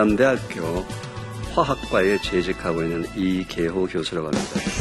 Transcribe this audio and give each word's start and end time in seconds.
저는 0.00 0.16
충남대학교 0.16 0.86
화학과에 1.54 2.18
재직하고 2.22 2.82
있는 2.82 3.04
이계호 3.14 3.86
교수라고 3.86 4.28
합니다. 4.28 4.79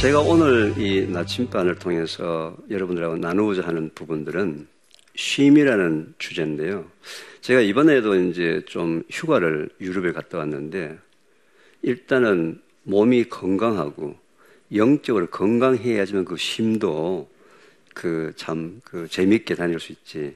제가 0.00 0.20
오늘 0.20 0.72
이 0.78 1.06
나침반을 1.06 1.74
통해서 1.74 2.56
여러분들하고 2.70 3.18
나누고자 3.18 3.66
하는 3.66 3.90
부분들은 3.94 4.66
쉼이라는 5.14 6.14
주제인데요. 6.16 6.90
제가 7.42 7.60
이번에도 7.60 8.14
이제 8.14 8.62
좀 8.64 9.02
휴가를 9.10 9.68
유럽에 9.78 10.12
갔다 10.12 10.38
왔는데 10.38 10.98
일단은 11.82 12.62
몸이 12.84 13.24
건강하고 13.24 14.16
영적으로 14.74 15.26
건강해야지만 15.26 16.24
그 16.24 16.38
쉼도 16.38 17.28
그 17.92 18.32
참그 18.36 18.80
그 18.82 19.08
재밌게 19.08 19.54
다닐 19.54 19.78
수 19.78 19.92
있지 19.92 20.34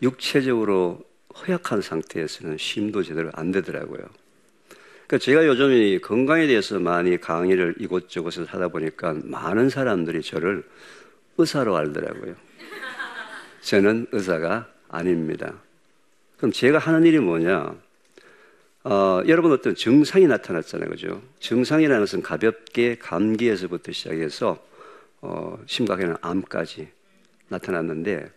육체적으로 0.00 1.04
허약한 1.34 1.82
상태에서는 1.82 2.56
쉼도 2.56 3.02
제대로 3.02 3.30
안 3.32 3.50
되더라고요. 3.50 4.21
그러니까 5.12 5.26
제가 5.26 5.46
요즘 5.46 5.70
이 5.74 5.98
건강에 5.98 6.46
대해서 6.46 6.78
많이 6.78 7.18
강의를 7.18 7.74
이곳저곳에서 7.78 8.46
하다 8.48 8.68
보니까 8.68 9.14
많은 9.24 9.68
사람들이 9.68 10.22
저를 10.22 10.64
의사로 11.36 11.76
알더라고요. 11.76 12.34
저는 13.60 14.06
의사가 14.10 14.68
아닙니다. 14.88 15.52
그럼 16.38 16.50
제가 16.50 16.78
하는 16.78 17.04
일이 17.04 17.18
뭐냐? 17.18 17.74
어, 18.84 19.22
여러분 19.28 19.52
어떤 19.52 19.74
증상이 19.74 20.26
나타났잖아요. 20.26 20.88
그죠? 20.88 21.20
증상이라는 21.40 22.00
것은 22.00 22.22
가볍게 22.22 22.96
감기에서부터 22.96 23.92
시작해서 23.92 24.64
어, 25.20 25.58
심각한 25.66 26.16
암까지 26.22 26.88
나타났는데 27.48 28.30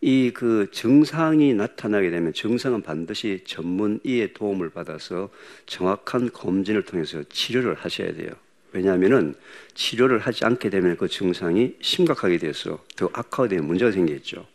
이 0.00 0.30
그 0.32 0.68
증상이 0.70 1.54
나타나게 1.54 2.10
되면 2.10 2.32
증상은 2.32 2.82
반드시 2.82 3.42
전문의의 3.44 4.32
도움을 4.32 4.70
받아서 4.70 5.28
정확한 5.66 6.30
검진을 6.32 6.82
통해서 6.82 7.22
치료를 7.28 7.74
하셔야 7.74 8.12
돼요. 8.14 8.30
왜냐하면은 8.72 9.34
치료를 9.74 10.18
하지 10.20 10.44
않게 10.44 10.70
되면 10.70 10.96
그 10.96 11.08
증상이 11.08 11.74
심각하게 11.80 12.38
돼서 12.38 12.84
더 12.96 13.06
악화가 13.12 13.48
되면 13.48 13.66
문제가 13.66 13.90
생기겠죠. 13.90 14.46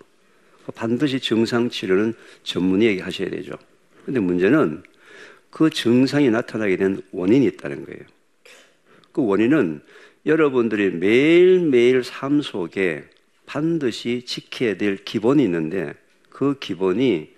반드시 0.75 1.19
증상 1.19 1.69
치료는 1.69 2.13
전문의에게 2.43 3.01
하셔야 3.01 3.29
되죠. 3.29 3.57
근데 4.05 4.19
문제는 4.21 4.83
그 5.49 5.69
증상이 5.69 6.29
나타나게 6.29 6.77
된 6.77 7.01
원인이 7.11 7.45
있다는 7.47 7.85
거예요. 7.85 8.01
그 9.11 9.25
원인은 9.25 9.81
여러분들이 10.25 10.91
매일매일 10.91 12.03
삶 12.03 12.41
속에 12.41 13.03
반드시 13.45 14.23
지켜야 14.25 14.77
될 14.77 15.03
기본이 15.03 15.43
있는데 15.43 15.93
그 16.29 16.57
기본이 16.59 17.33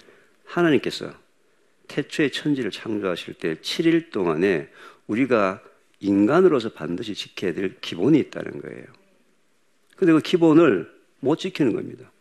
하나님께서 0.46 1.14
태초의 1.88 2.32
천지를 2.32 2.72
창조하실 2.72 3.36
때 3.36 3.56
7일 3.56 4.12
동안에 4.12 4.70
우리가 5.08 5.62
인간으로서 6.00 6.70
반드시 6.70 7.14
지켜야 7.14 7.54
될 7.54 7.80
기본이 7.80 8.20
있다는 8.20 8.62
거예요. 8.62 8.86
근데 9.96 10.14
그 10.14 10.20
기본을 10.20 10.94
못 11.20 11.38
지키는 11.38 11.74
겁니다. 11.74 12.12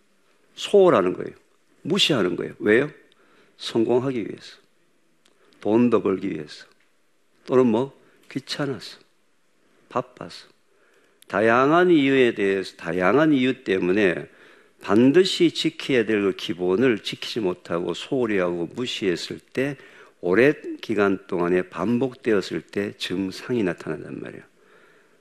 소홀하는 0.55 1.13
거예요. 1.15 1.35
무시하는 1.83 2.37
거예요. 2.37 2.55
왜요? 2.59 2.91
성공하기 3.57 4.19
위해서. 4.21 4.59
돈 5.61 5.91
더 5.91 6.03
벌기 6.03 6.31
위해서. 6.31 6.67
또는 7.47 7.67
뭐 7.67 7.99
귀찮아서. 8.31 8.99
바빠서. 9.89 10.54
다양한 11.27 11.91
이유에 11.91 12.35
대해서 12.35 12.77
다양한 12.77 13.33
이유 13.33 13.65
때문에 13.65 14.29
반드시 14.81 15.51
지켜야 15.51 16.05
될그 16.05 16.37
기본을 16.37 16.99
지키지 16.99 17.41
못하고 17.41 17.95
소홀히 17.95 18.39
하고 18.39 18.69
무시했을 18.75 19.39
때 19.39 19.77
오랜 20.21 20.79
기간 20.81 21.19
동안에 21.27 21.63
반복되었을 21.69 22.61
때 22.61 22.93
증상이 22.99 23.63
나타난단 23.63 24.21
말이에요. 24.21 24.43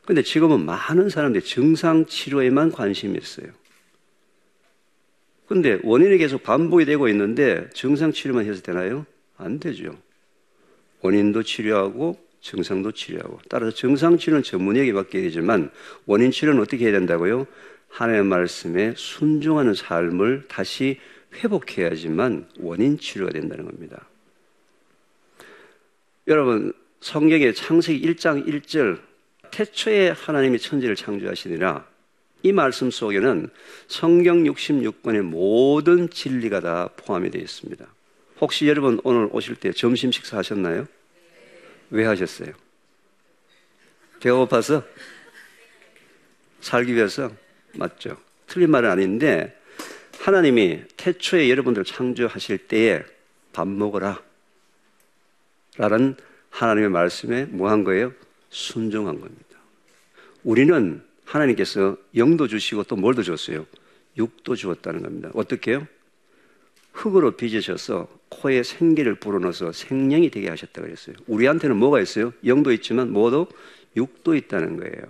근데 0.05 0.21
지금은 0.21 0.65
많은 0.65 1.09
사람들이 1.09 1.43
증상 1.43 2.05
치료에만 2.05 2.71
관심이 2.71 3.17
있어요. 3.17 3.47
근데 5.47 5.79
원인이 5.83 6.17
계속 6.17 6.43
반복이 6.43 6.85
되고 6.85 7.07
있는데 7.09 7.69
증상 7.73 8.11
치료만 8.11 8.45
해서 8.45 8.61
되나요? 8.61 9.05
안 9.37 9.59
되죠. 9.59 9.97
원인도 11.01 11.43
치료하고 11.43 12.17
증상도 12.43 12.91
치료하고 12.91 13.39
따라서 13.49 13.73
증상 13.73 14.17
치료는 14.17 14.43
전문의에게 14.43 14.91
맡겨야 14.91 15.23
되지만 15.23 15.71
원인 16.05 16.29
치료는 16.29 16.61
어떻게 16.61 16.85
해야 16.85 16.91
된다고요? 16.91 17.47
하나님의 17.87 18.25
말씀에 18.25 18.93
순종하는 18.97 19.73
삶을 19.73 20.43
다시 20.49 20.99
회복해야지만 21.33 22.47
원인 22.59 22.99
치료가 22.99 23.31
된다는 23.31 23.65
겁니다. 23.65 24.07
여러분 26.27 26.73
성경의 26.99 27.55
창세기 27.55 28.05
1장 28.05 28.45
1절 28.45 28.99
태초에 29.51 30.09
하나님이 30.09 30.59
천지를 30.59 30.95
창조하시니라 30.95 31.85
이 32.43 32.51
말씀 32.51 32.91
속에는 32.91 33.49
성경 33.87 34.43
66권의 34.43 35.21
모든 35.21 36.09
진리가 36.09 36.59
다 36.59 36.89
포함이 36.97 37.29
되어 37.31 37.41
있습니다. 37.41 37.85
혹시 38.41 38.67
여러분 38.67 38.99
오늘 39.05 39.29
오실 39.31 39.55
때 39.55 39.71
점심 39.71 40.11
식사 40.11 40.37
하셨나요? 40.37 40.87
왜 41.93 42.05
하셨어요? 42.05 42.51
배가 44.19 44.35
고파서? 44.37 44.83
살기 46.59 46.95
위해서? 46.95 47.31
맞죠. 47.75 48.17
틀린 48.47 48.71
말은 48.71 48.89
아닌데, 48.89 49.55
하나님이 50.19 50.85
태초에 50.97 51.51
여러분들 51.51 51.83
창조하실 51.83 52.67
때에 52.67 53.03
밥 53.51 53.67
먹어라. 53.67 54.19
라는 55.77 56.15
하나님의 56.49 56.89
말씀에 56.89 57.45
뭐한 57.45 57.83
거예요? 57.83 58.11
순종한 58.49 59.19
겁니다. 59.19 59.57
우리는 60.43 61.03
하나님께서 61.25 61.97
영도 62.15 62.47
주시고 62.47 62.85
또 62.85 62.95
뭘도 62.95 63.21
줬어요? 63.21 63.67
육도 64.17 64.55
주었다는 64.55 65.03
겁니다. 65.03 65.29
어떻게 65.35 65.73
요 65.73 65.87
흙으로 66.93 67.31
빚으셔서 67.31 68.07
코에 68.29 68.63
생기를 68.63 69.15
불어넣어서 69.15 69.71
생명이 69.71 70.29
되게 70.29 70.49
하셨다 70.49 70.81
그랬어요. 70.81 71.15
우리한테는 71.27 71.75
뭐가 71.75 71.99
있어요? 71.99 72.33
영도 72.45 72.71
있지만 72.71 73.11
뭐도 73.11 73.47
육도 73.97 74.35
있다는 74.35 74.77
거예요. 74.77 75.03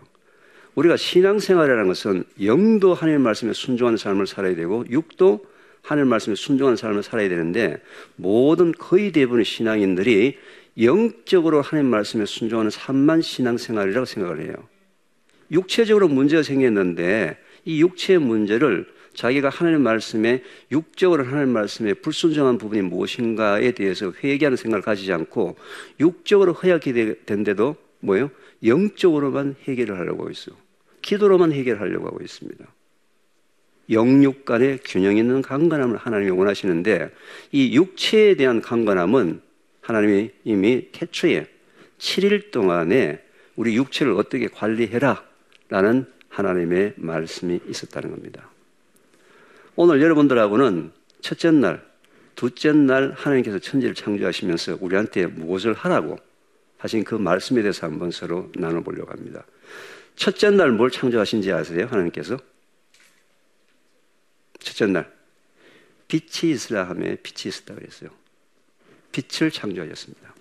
우리가 0.75 0.97
신앙생활이라는 0.97 1.87
것은 1.87 2.23
영도 2.41 2.93
하나님 2.93 3.21
말씀에 3.21 3.53
순종하는 3.53 3.97
삶을 3.97 4.25
살아야 4.25 4.55
되고 4.55 4.83
육도 4.89 5.45
하나님 5.83 6.09
말씀에 6.09 6.35
순종하는 6.35 6.77
삶을 6.77 7.03
살아야 7.03 7.29
되는데 7.29 7.77
모든 8.15 8.71
거의 8.71 9.11
대부분의 9.11 9.45
신앙인들이 9.45 10.37
영적으로 10.81 11.61
하나님 11.61 11.91
말씀에 11.91 12.25
순종하는 12.25 12.71
삶만 12.71 13.21
신앙생활이라고 13.21 14.05
생각을 14.05 14.41
해요. 14.41 14.55
육체적으로 15.51 16.07
문제가 16.07 16.41
생겼는데 16.41 17.37
이 17.65 17.81
육체의 17.81 18.19
문제를 18.19 18.87
자기가 19.13 19.49
하나님 19.49 19.81
말씀에 19.81 20.43
육적으로 20.71 21.23
하나님 21.23 21.53
말씀에 21.53 21.93
불순종한 21.93 22.57
부분이 22.57 22.81
무엇인가에 22.83 23.71
대해서 23.71 24.11
회개하는 24.23 24.57
생각을 24.57 24.81
가지지 24.81 25.13
않고 25.13 25.55
육적으로 25.99 26.53
허약이 26.53 27.25
된데도 27.25 27.75
뭐예요? 27.99 28.31
영적으로만 28.63 29.55
해결을 29.63 29.97
하려고 29.97 30.23
하고 30.23 30.31
있어. 30.31 30.51
기도로만 31.01 31.51
해결하려고 31.51 32.07
하고 32.07 32.19
있습니다. 32.21 32.65
영육 33.91 34.45
간의 34.45 34.79
균형 34.83 35.17
있는 35.17 35.41
강건함을 35.41 35.97
하나님이 35.97 36.31
원하시는데 36.31 37.11
이 37.51 37.75
육체에 37.75 38.35
대한 38.35 38.61
강건함은 38.61 39.41
하나님이 39.81 40.31
이미 40.45 40.87
태초에 40.91 41.47
7일 41.99 42.51
동안에 42.51 43.21
우리 43.55 43.75
육체를 43.75 44.13
어떻게 44.13 44.47
관리해라 44.47 45.23
라는 45.69 46.05
하나님의 46.29 46.93
말씀이 46.95 47.59
있었다는 47.67 48.11
겁니다. 48.11 48.49
오늘 49.75 50.01
여러분들하고는 50.01 50.91
첫째 51.21 51.49
날, 51.51 51.83
둘째 52.35 52.71
날 52.71 53.13
하나님께서 53.13 53.57
천지를 53.59 53.95
창조하시면서 53.95 54.77
우리한테 54.81 55.25
무엇을 55.25 55.73
하라고 55.73 56.17
하신 56.77 57.03
그 57.03 57.15
말씀에 57.15 57.61
대해서 57.61 57.87
한번 57.87 58.11
서로 58.11 58.51
나눠보려고 58.55 59.11
합니다. 59.11 59.45
첫째 60.15 60.51
날 60.51 60.71
뭘 60.71 60.91
창조하신지 60.91 61.51
아세요? 61.51 61.87
하나님께서? 61.89 62.37
첫째 64.59 64.85
날. 64.87 65.11
빛이 66.07 66.51
있으라 66.51 66.87
하며 66.87 67.15
빛이 67.23 67.47
있었다 67.47 67.73
그랬어요. 67.73 68.11
빛을 69.11 69.49
창조하셨습니다. 69.49 70.35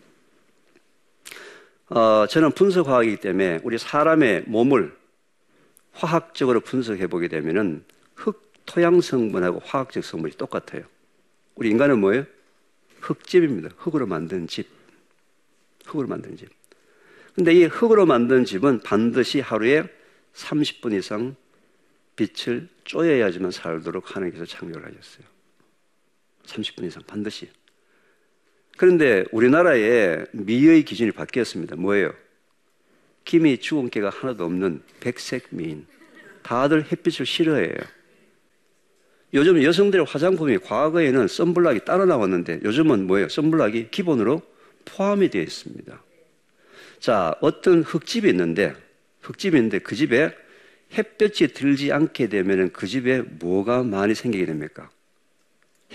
어, 1.88 2.26
저는 2.26 2.52
분석화학이기 2.52 3.16
때문에 3.16 3.60
우리 3.62 3.78
사람의 3.78 4.44
몸을 4.46 4.94
화학적으로 5.92 6.60
분석해 6.60 7.06
보게 7.06 7.28
되면은 7.28 7.84
흙 8.14 8.51
토양 8.66 9.00
성분하고 9.00 9.60
화학적 9.64 10.04
성분이 10.04 10.34
똑같아요. 10.34 10.84
우리 11.54 11.70
인간은 11.70 12.00
뭐예요? 12.00 12.24
흙집입니다. 13.00 13.70
흙으로 13.76 14.06
만든 14.06 14.46
집. 14.46 14.68
흙으로 15.84 16.08
만든 16.08 16.36
집. 16.36 16.48
근데 17.34 17.52
이 17.54 17.64
흙으로 17.64 18.06
만든 18.06 18.44
집은 18.44 18.80
반드시 18.80 19.40
하루에 19.40 19.84
30분 20.34 20.96
이상 20.98 21.34
빛을 22.16 22.68
쪼여야지만 22.84 23.50
살도록 23.50 24.14
하나님께서 24.14 24.44
창조를 24.44 24.86
하셨어요. 24.86 25.26
30분 26.44 26.84
이상 26.84 27.02
반드시. 27.06 27.48
그런데 28.76 29.24
우리나라의 29.32 30.26
미의 30.32 30.84
기준이 30.84 31.12
바뀌었습니다. 31.12 31.76
뭐예요? 31.76 32.12
김이 33.24 33.58
개가 33.90 34.10
하나도 34.10 34.44
없는 34.44 34.82
백색 35.00 35.48
미인. 35.50 35.86
다들 36.42 36.90
햇빛을 36.90 37.24
싫어해요. 37.24 37.76
요즘 39.34 39.62
여성들의 39.62 40.04
화장품이 40.06 40.58
과거에는 40.58 41.26
선블락이 41.26 41.84
따로 41.84 42.04
나왔는데 42.04 42.60
요즘은 42.64 43.06
뭐예요? 43.06 43.28
선블락이 43.28 43.90
기본으로 43.90 44.42
포함이 44.84 45.30
되어 45.30 45.42
있습니다. 45.42 46.02
자, 47.00 47.34
어떤 47.40 47.82
흙집이 47.82 48.28
있는데, 48.28 48.74
흙집이 49.22 49.56
있는데 49.56 49.78
그 49.78 49.96
집에 49.96 50.36
햇볕이 50.96 51.48
들지 51.48 51.92
않게 51.92 52.28
되면 52.28 52.72
그 52.72 52.86
집에 52.86 53.22
뭐가 53.22 53.82
많이 53.82 54.14
생기게 54.14 54.44
됩니까? 54.44 54.90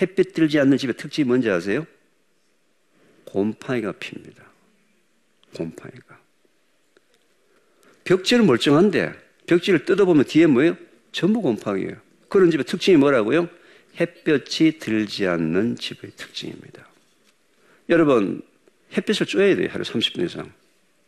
햇빛 0.01 0.33
들지 0.33 0.59
않는 0.59 0.77
집의 0.77 0.95
특징이 0.97 1.27
뭔지 1.27 1.49
아세요? 1.49 1.85
곰팡이가 3.25 3.93
핍니다. 3.93 4.43
곰팡이가. 5.55 6.19
벽지는 8.03 8.45
멀쩡한데 8.45 9.13
벽지를 9.45 9.85
뜯어보면 9.85 10.25
뒤에 10.25 10.47
뭐예요? 10.47 10.77
전부 11.11 11.41
곰팡이에요. 11.41 12.06
그런 12.29 12.51
집의 12.51 12.65
특징이 12.65 12.97
뭐라고요? 12.97 13.49
햇볕이 13.99 14.79
들지 14.79 15.27
않는 15.27 15.75
집의 15.75 16.11
특징입니다. 16.15 16.87
여러분, 17.89 18.41
햇빛을 18.95 19.25
쬐야 19.25 19.57
돼요. 19.57 19.67
하루 19.71 19.83
30분 19.83 20.25
이상. 20.25 20.51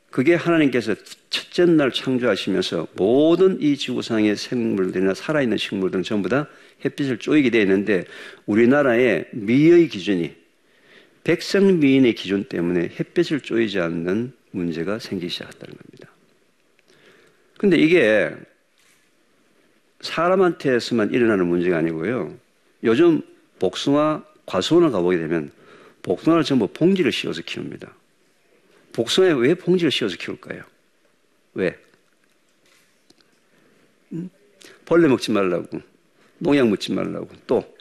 그게 0.09 0.33
하나님께서 0.33 0.95
첫째 1.29 1.65
날 1.65 1.91
창조하시면서 1.91 2.87
모든 2.95 3.61
이 3.61 3.77
지구상의 3.77 4.35
생물들이나 4.35 5.13
살아있는 5.13 5.57
식물들은 5.57 6.03
전부 6.03 6.29
다 6.29 6.47
햇빛을 6.83 7.19
쪼이게 7.19 7.51
되어 7.51 7.61
있는데 7.61 8.05
우리나라의 8.47 9.27
미의 9.33 9.87
기준이 9.87 10.35
백성 11.23 11.79
미인의 11.79 12.15
기준 12.15 12.45
때문에 12.45 12.89
햇빛을 12.99 13.41
쪼이지 13.41 13.79
않는 13.79 14.33
문제가 14.51 14.97
생기기 14.97 15.29
시작했다는 15.29 15.75
겁니다. 15.75 16.09
근데 17.57 17.77
이게 17.77 18.31
사람한테서만 20.01 21.13
일어나는 21.13 21.47
문제가 21.47 21.77
아니고요. 21.77 22.37
요즘 22.83 23.21
복숭아 23.59 24.23
과수원을 24.45 24.91
가보게 24.91 25.17
되면 25.17 25.51
복숭아를 26.01 26.43
전부 26.43 26.67
봉지를 26.67 27.11
씌워서 27.11 27.41
키웁니다. 27.41 27.93
복숭아에 28.93 29.33
왜 29.33 29.53
봉지를 29.53 29.91
씌워서 29.91 30.15
키울까요? 30.17 30.63
왜? 31.53 31.77
음? 34.13 34.29
벌레 34.85 35.07
먹지 35.07 35.31
말라고, 35.31 35.81
농약 36.39 36.67
묻지 36.67 36.93
말라고, 36.93 37.29
또 37.45 37.75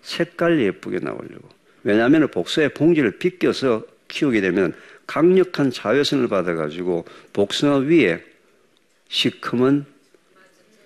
색깔 0.00 0.60
예쁘게 0.60 0.98
나오려고. 1.00 1.48
왜냐하면 1.84 2.28
복숭아에 2.28 2.70
봉지를 2.70 3.18
빗겨서 3.18 3.84
키우게 4.08 4.40
되면 4.40 4.74
강력한 5.06 5.70
자외선을 5.70 6.28
받아가지고 6.28 7.04
복숭아 7.32 7.78
위에 7.78 8.24
시커먼 9.08 9.91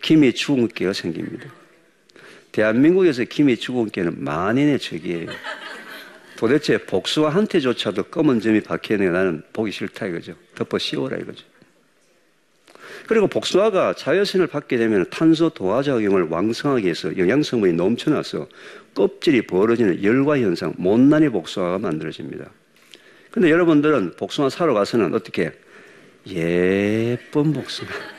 김이 0.06 0.32
죽은 0.35 0.69
깨가 0.69 0.93
생깁니다. 0.93 1.53
대한민국에서 2.53 3.25
김이 3.25 3.56
죽은 3.56 3.91
깨는 3.91 4.23
만인의 4.23 4.79
적이에요. 4.79 5.26
도대체 6.37 6.79
복숭아한테조차도 6.79 8.05
검은 8.05 8.38
점이 8.38 8.61
박혀있는 8.61 9.08
게 9.08 9.11
나는 9.11 9.43
보기 9.53 9.73
싫다 9.73 10.06
이거죠. 10.06 10.35
덮어 10.55 10.79
씌워라 10.79 11.17
이거죠. 11.17 11.44
그리고 13.08 13.26
복숭아가 13.26 13.94
자외선을 13.94 14.47
받게 14.47 14.76
되면 14.76 15.11
탄소 15.11 15.49
도화 15.49 15.82
작용을 15.82 16.29
왕성하게 16.29 16.88
해서 16.88 17.17
영양 17.19 17.43
성분이 17.43 17.73
넘쳐나서 17.73 18.47
껍질이 18.94 19.49
벌어지는 19.49 20.05
열과 20.05 20.38
현상, 20.38 20.73
못난이 20.76 21.31
복숭아가 21.31 21.79
만들어집니다. 21.79 22.49
근데 23.32 23.50
여러분들은 23.50 24.12
복숭아 24.12 24.50
사러 24.50 24.73
가서는 24.73 25.14
어떻게 25.14 25.50
예쁜 26.29 27.52
복숭아, 27.52 28.16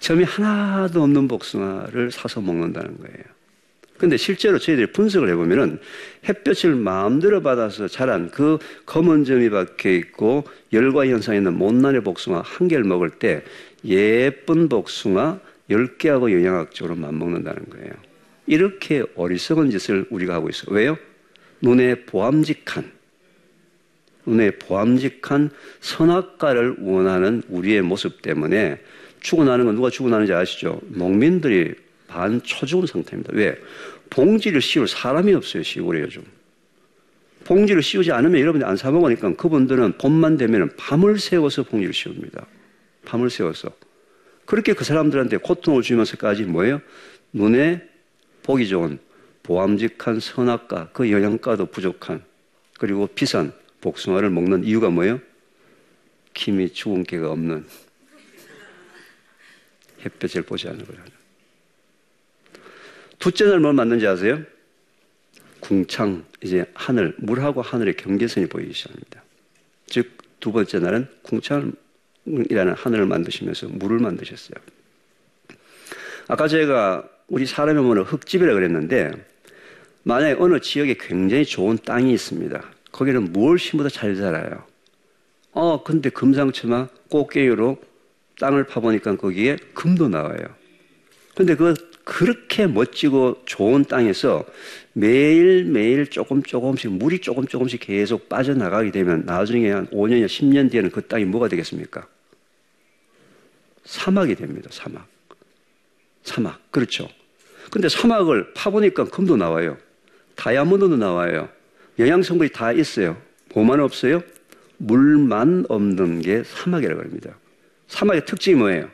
점이 0.00 0.24
하나도 0.24 1.02
없는 1.02 1.28
복숭아를 1.28 2.10
사서 2.10 2.40
먹는다는 2.40 2.98
거예요. 2.98 3.38
근데 3.98 4.16
실제로 4.16 4.58
저희들이 4.58 4.92
분석을 4.92 5.28
해보면은 5.30 5.80
햇볕을 6.28 6.76
마음대로 6.76 7.42
받아서 7.42 7.88
자란 7.88 8.30
그 8.30 8.58
검은 8.86 9.24
점이 9.24 9.50
박혀 9.50 9.90
있고 9.90 10.44
열과 10.72 11.06
현상이 11.06 11.38
있는 11.38 11.58
못난의 11.58 12.02
복숭아 12.04 12.42
한 12.44 12.68
개를 12.68 12.84
먹을 12.84 13.10
때 13.10 13.42
예쁜 13.84 14.68
복숭아 14.68 15.40
10개하고 15.68 16.32
영양학적으로 16.32 16.94
맞먹는다는 16.94 17.68
거예요. 17.70 17.92
이렇게 18.46 19.04
어리석은 19.16 19.70
짓을 19.70 20.06
우리가 20.10 20.34
하고 20.34 20.48
있어요. 20.48 20.74
왜요? 20.74 20.96
눈에 21.60 21.96
보암직한, 22.06 22.90
눈에 24.24 24.52
보암직한 24.52 25.50
선악과를 25.80 26.76
원하는 26.80 27.42
우리의 27.48 27.82
모습 27.82 28.22
때문에 28.22 28.80
죽어나는 29.20 29.64
건 29.66 29.74
누가 29.74 29.90
죽어나는지 29.90 30.32
아시죠? 30.32 30.80
농민들이 30.88 31.74
반 32.06 32.40
초 32.42 32.66
죽은 32.66 32.86
상태입니다. 32.86 33.32
왜? 33.34 33.56
봉지를 34.10 34.62
씌울 34.62 34.88
사람이 34.88 35.34
없어요, 35.34 35.62
시골에 35.62 36.00
요즘. 36.00 36.22
봉지를 37.44 37.82
씌우지 37.82 38.12
않으면 38.12 38.40
여러분이 38.40 38.64
안 38.64 38.76
사먹으니까 38.76 39.34
그분들은 39.36 39.98
봄만 39.98 40.36
되면 40.36 40.70
밤을 40.76 41.18
새워서 41.18 41.64
봉지를 41.64 41.92
씌웁니다. 41.94 42.46
밤을 43.04 43.30
새워서. 43.30 43.70
그렇게 44.44 44.72
그 44.72 44.84
사람들한테 44.84 45.38
고통을 45.38 45.82
주면서까지 45.82 46.44
뭐예요? 46.44 46.80
눈에 47.32 47.86
보기 48.42 48.68
좋은 48.68 48.98
보암직한 49.42 50.20
선악과 50.20 50.90
그 50.92 51.10
영양가도 51.10 51.66
부족한 51.66 52.22
그리고 52.78 53.06
비싼 53.06 53.52
복숭아를 53.80 54.30
먹는 54.30 54.64
이유가 54.64 54.88
뭐예요? 54.90 55.20
김이 56.34 56.70
죽은 56.72 57.04
개가 57.04 57.30
없는 57.30 57.66
햇볕을 60.04 60.42
보지 60.42 60.68
않는 60.68 60.84
거예요. 60.84 61.02
둘째 63.18 63.46
날 63.46 63.60
뭘 63.60 63.72
맞는지 63.74 64.06
아세요? 64.06 64.40
궁창, 65.60 66.24
이제 66.42 66.64
하늘, 66.74 67.14
물하고 67.18 67.62
하늘의 67.62 67.96
경계선이 67.96 68.46
보이기 68.46 68.72
시작합니다. 68.72 69.22
즉, 69.86 70.16
두 70.38 70.52
번째 70.52 70.78
날은 70.78 71.08
궁창이라는 71.22 72.74
하늘을 72.74 73.06
만드시면서 73.06 73.68
물을 73.68 73.98
만드셨어요. 73.98 74.54
아까 76.28 76.46
제가 76.46 77.08
우리 77.26 77.44
사람의 77.44 77.82
몸은 77.82 78.02
흙집이라 78.04 78.54
그랬는데, 78.54 79.10
만약에 80.04 80.36
어느 80.38 80.60
지역에 80.60 80.94
굉장히 80.98 81.44
좋은 81.44 81.76
땅이 81.84 82.12
있습니다. 82.12 82.62
거기는 82.92 83.32
무엇 83.32 83.58
심어도 83.58 83.88
잘 83.88 84.14
자라요. 84.14 84.64
어, 85.52 85.82
근데 85.82 86.08
금상첨화 86.08 86.88
꽃게유로 87.10 87.78
땅을 88.38 88.64
파보니까 88.64 89.16
거기에 89.16 89.56
금도 89.74 90.08
나와요. 90.08 90.38
근데 91.34 91.54
그 91.54 91.74
그렇게 92.04 92.66
멋지고 92.66 93.42
좋은 93.44 93.84
땅에서 93.84 94.44
매일매일 94.94 96.08
조금 96.08 96.42
조금씩 96.42 96.90
물이 96.90 97.20
조금 97.20 97.46
조금씩 97.46 97.80
계속 97.80 98.28
빠져나가게 98.28 98.90
되면 98.90 99.24
나중에 99.26 99.70
한 99.70 99.86
5년이나 99.88 100.26
10년 100.26 100.70
뒤에는 100.70 100.90
그 100.90 101.06
땅이 101.06 101.26
뭐가 101.26 101.48
되겠습니까? 101.48 102.06
사막이 103.84 104.34
됩니다. 104.36 104.70
사막. 104.72 105.06
사막. 106.22 106.70
그렇죠. 106.70 107.08
근데 107.70 107.88
사막을 107.88 108.54
파보니까 108.54 109.04
금도 109.04 109.36
나와요. 109.36 109.76
다이아몬드도 110.36 110.96
나와요. 110.96 111.48
영양성분이 111.98 112.50
다 112.50 112.72
있어요. 112.72 113.20
뭐만 113.54 113.80
없어요? 113.80 114.22
물만 114.78 115.66
없는 115.68 116.22
게 116.22 116.42
사막이라고 116.44 117.02
합니다. 117.02 117.36
사막의 117.88 118.24
특징이 118.24 118.56
뭐예요? 118.56 118.90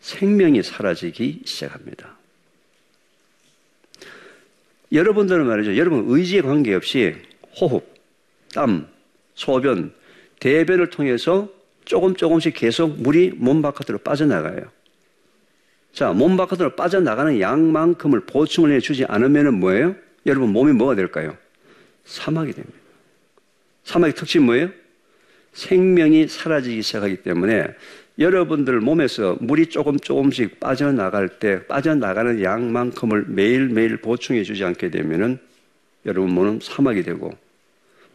생명이 0.00 0.62
사라지기 0.62 1.42
시작합니다. 1.44 2.16
여러분들은 4.90 5.46
말이죠. 5.46 5.76
여러분 5.76 6.04
의지에 6.08 6.42
관계없이 6.42 7.14
호흡, 7.58 7.94
땀, 8.54 8.88
소변, 9.34 9.94
대변을 10.40 10.90
통해서 10.90 11.48
조금 11.84 12.14
조금씩 12.14 12.54
계속 12.54 13.00
물이 13.00 13.32
몸 13.36 13.62
바깥으로 13.62 13.98
빠져나가요. 13.98 14.70
자, 15.92 16.12
몸 16.12 16.36
바깥으로 16.36 16.74
빠져나가는 16.74 17.40
양만큼을 17.40 18.20
보충을 18.26 18.72
해주지 18.72 19.04
않으면 19.06 19.60
뭐예요? 19.60 19.94
여러분 20.26 20.50
몸이 20.50 20.72
뭐가 20.72 20.94
될까요? 20.94 21.36
사막이 22.04 22.52
됩니다. 22.52 22.78
사막의 23.84 24.14
특징이 24.14 24.44
뭐예요? 24.44 24.70
생명이 25.52 26.28
사라지기 26.28 26.82
시작하기 26.82 27.22
때문에 27.22 27.68
여러분들 28.18 28.80
몸에서 28.80 29.36
물이 29.40 29.66
조금 29.66 29.98
조금씩 29.98 30.60
빠져나갈 30.60 31.28
때 31.28 31.66
빠져나가는 31.66 32.42
양만큼을 32.42 33.26
매일매일 33.28 33.96
보충해 33.98 34.42
주지 34.42 34.64
않게 34.64 34.90
되면은 34.90 35.38
여러분 36.04 36.34
몸은 36.34 36.60
사막이 36.62 37.02
되고 37.04 37.32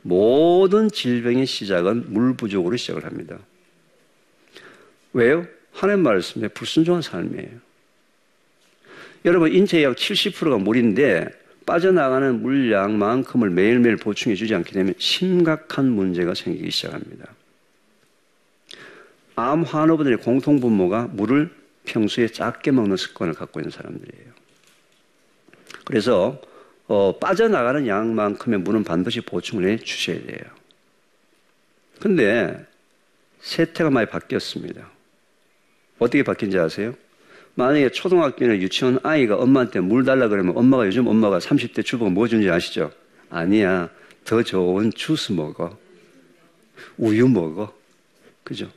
모든 0.03 0.89
질병의 0.89 1.45
시작은 1.45 2.05
물 2.13 2.35
부족으로 2.35 2.77
시작을 2.77 3.05
합니다. 3.05 3.39
왜요? 5.13 5.45
하나님 5.71 6.03
말씀에 6.03 6.47
불순종한 6.49 7.01
삶이에요. 7.01 7.49
여러분 9.25 9.51
인체의 9.51 9.83
약 9.83 9.95
70%가 9.95 10.57
물인데 10.57 11.27
빠져나가는 11.65 12.41
물량만큼을 12.41 13.49
매일매일 13.49 13.97
보충해 13.97 14.35
주지 14.35 14.55
않게 14.55 14.71
되면 14.71 14.93
심각한 14.97 15.89
문제가 15.89 16.33
생기기 16.33 16.71
시작합니다. 16.71 17.36
암 19.37 19.61
환우분들의 19.61 20.17
공통 20.17 20.59
분모가 20.59 21.09
물을 21.11 21.53
평소에 21.85 22.27
작게 22.27 22.71
먹는 22.71 22.97
습관을 22.97 23.35
갖고 23.35 23.59
있는 23.59 23.69
사람들이에요. 23.69 24.31
그래서 25.85 26.41
어, 26.87 27.19
빠져나가는 27.19 27.85
양만큼의 27.85 28.59
물은 28.59 28.83
반드시 28.83 29.21
보충을 29.21 29.69
해 29.69 29.77
주셔야 29.77 30.19
돼요. 30.25 30.39
근데 31.99 32.65
세태가 33.41 33.91
많이 33.91 34.07
바뀌었습니다. 34.07 34.89
어떻게 35.99 36.23
바뀐지 36.23 36.57
아세요? 36.57 36.95
만약에 37.53 37.91
초등학교나 37.91 38.57
유치원 38.57 38.99
아이가 39.03 39.35
엄마한테 39.37 39.81
물 39.81 40.03
달라 40.03 40.29
그러면 40.29 40.57
엄마가 40.57 40.87
요즘 40.87 41.05
엄마가 41.05 41.37
30대 41.37 41.85
주부가 41.85 42.09
뭐 42.09 42.27
주는지 42.27 42.49
아시죠? 42.49 42.91
아니야. 43.29 43.89
더 44.25 44.41
좋은 44.41 44.91
주스 44.93 45.31
먹어. 45.31 45.77
우유 46.97 47.27
먹어. 47.27 47.71
그죠? 48.43 48.71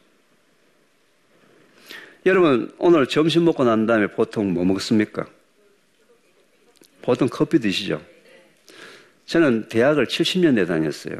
여러분, 2.26 2.70
오늘 2.78 3.06
점심 3.06 3.44
먹고 3.46 3.64
난 3.64 3.86
다음에 3.86 4.06
보통 4.08 4.52
뭐 4.52 4.64
먹습니까? 4.64 5.26
보통 7.00 7.28
커피 7.28 7.58
드시죠? 7.58 8.02
저는 9.24 9.68
대학을 9.68 10.06
70년대 10.06 10.66
다녔어요. 10.66 11.16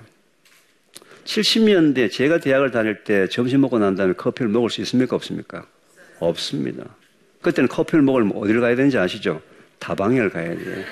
70년대 1.24 2.10
제가 2.10 2.38
대학을 2.38 2.70
다닐 2.70 3.02
때 3.04 3.28
점심 3.28 3.62
먹고 3.62 3.78
난 3.78 3.94
다음에 3.94 4.12
커피를 4.12 4.50
먹을 4.50 4.68
수 4.68 4.80
있습니까? 4.82 5.16
없습니까? 5.16 5.66
없습니다. 6.18 6.84
그때는 7.40 7.68
커피를 7.68 8.02
먹으면 8.02 8.32
어디를 8.36 8.60
가야 8.60 8.76
되는지 8.76 8.98
아시죠? 8.98 9.40
다방에를 9.78 10.28
가야 10.28 10.54
돼요. 10.54 10.84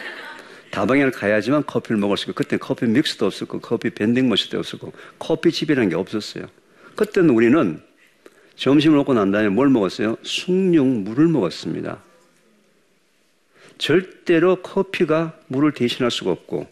다방에를 0.71 1.11
가야지만 1.11 1.67
커피를 1.67 1.99
먹을 1.99 2.17
수 2.17 2.25
있고, 2.25 2.35
그때는 2.35 2.61
커피 2.61 2.87
믹스도 2.87 3.27
없었고, 3.27 3.61
커피 3.61 3.91
밴딩 3.91 4.29
머신도 4.29 4.59
없었고, 4.59 4.93
커피집이라는 5.19 5.91
게 5.91 5.97
없었어요. 5.97 6.47
그때는 6.95 7.31
우리는 7.31 7.83
점심을 8.59 8.97
먹고 8.97 9.15
난 9.15 9.31
다음에 9.31 9.49
뭘 9.49 9.71
먹었어요? 9.71 10.17
숭늉물을 10.23 11.29
먹었습니다. 11.29 12.03
절대로 13.79 14.57
커피가 14.57 15.39
물을 15.47 15.73
대신할 15.73 16.11
수가 16.11 16.33
없고, 16.33 16.67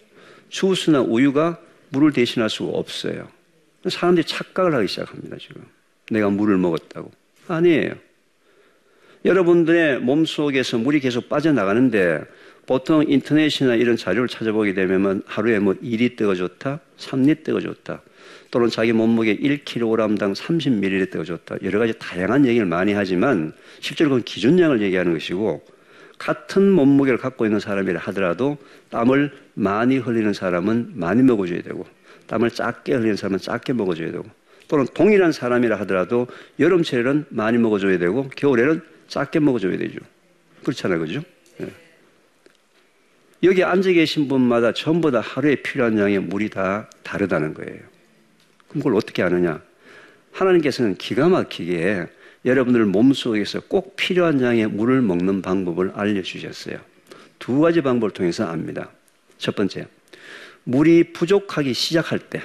주스나 0.49 1.01
우유가 1.01 1.61
물을 1.91 2.13
대신할 2.13 2.51
수가 2.51 2.77
없어요. 2.77 3.29
사람들이 3.89 4.27
착각을 4.27 4.75
하기 4.75 4.89
시작합니다, 4.89 5.37
지금. 5.39 5.65
내가 6.11 6.29
물을 6.29 6.59
먹었다고. 6.59 7.13
아니에요. 7.47 7.95
여러분들의 9.25 10.01
몸 10.01 10.25
속에서 10.25 10.79
물이 10.79 10.99
계속 10.99 11.29
빠져나가는데 11.29 12.25
보통 12.67 13.05
인터넷이나 13.07 13.77
이런 13.77 13.97
자료를 13.97 14.29
찾아보게 14.29 14.75
되면 14.75 15.23
하루에 15.27 15.61
뭐 15.61 15.75
2리터가 15.75 16.37
좋다, 16.37 16.81
3리터가 16.99 17.63
좋다, 17.63 18.03
또는 18.51 18.69
자기 18.69 18.93
몸무게 18.93 19.37
1kg당 19.37 20.35
30ml가 20.35 21.25
좋다. 21.25 21.57
여러 21.63 21.79
가지 21.79 21.93
다양한 21.99 22.47
얘기를 22.47 22.67
많이 22.67 22.93
하지만 22.93 23.53
실제로 23.81 24.11
그건 24.11 24.23
기준량을 24.25 24.83
얘기하는 24.83 25.13
것이고 25.13 25.63
같은 26.19 26.71
몸무게를 26.71 27.19
갖고 27.19 27.45
있는 27.45 27.61
사람이라 27.61 28.01
하더라도 28.01 28.57
땀을 28.91 29.33
많이 29.55 29.99
흘리는 29.99 30.33
사람은 30.33 30.93
많이 30.95 31.23
먹어줘야 31.23 31.63
되고 31.63 31.87
땀을 32.27 32.51
작게 32.51 32.95
흘리는 32.95 33.17
사람은 33.17 33.39
작게 33.39 33.73
먹어줘야 33.73 34.13
되고 34.13 34.25
또는 34.69 34.87
동일한 34.95 35.33
사람이라 35.33 35.79
하더라도 35.81 36.27
여름철에는 36.59 37.27
많이 37.29 37.59
먹어줘야 37.59 37.99
되고 37.99 38.29
겨울에는 38.29 38.81
작게 39.09 39.41
먹어줘야 39.41 39.77
되죠. 39.79 39.99
그렇잖아요. 40.63 40.99
그죠? 40.99 41.23
네. 41.59 41.69
여기 43.45 43.63
앉아 43.63 43.93
계신 43.93 44.27
분마다 44.27 44.73
전부 44.73 45.11
다 45.11 45.21
하루에 45.21 45.57
필요한 45.57 45.99
양의 45.99 46.19
물이 46.21 46.49
다 46.49 46.91
다르다는 47.03 47.55
거예요. 47.55 47.96
그걸 48.79 48.95
어떻게 48.95 49.23
아느냐? 49.23 49.63
하나님께서는 50.33 50.97
기가 50.97 51.29
막히게 51.29 52.07
여러분들 52.45 52.85
몸속에서 52.85 53.61
꼭 53.61 53.97
필요한 53.97 54.41
양의 54.41 54.69
물을 54.69 55.03
먹는 55.03 55.43
방법을 55.43 55.93
알려주셨어요. 55.95 56.79
두 57.39 57.61
가지 57.61 57.81
방법을 57.81 58.13
통해서 58.13 58.47
압니다. 58.47 58.91
첫 59.39 59.57
번째, 59.57 59.89
물이 60.65 61.13
부족하기 61.13 61.75
시작할 61.75 62.19
때, 62.19 62.43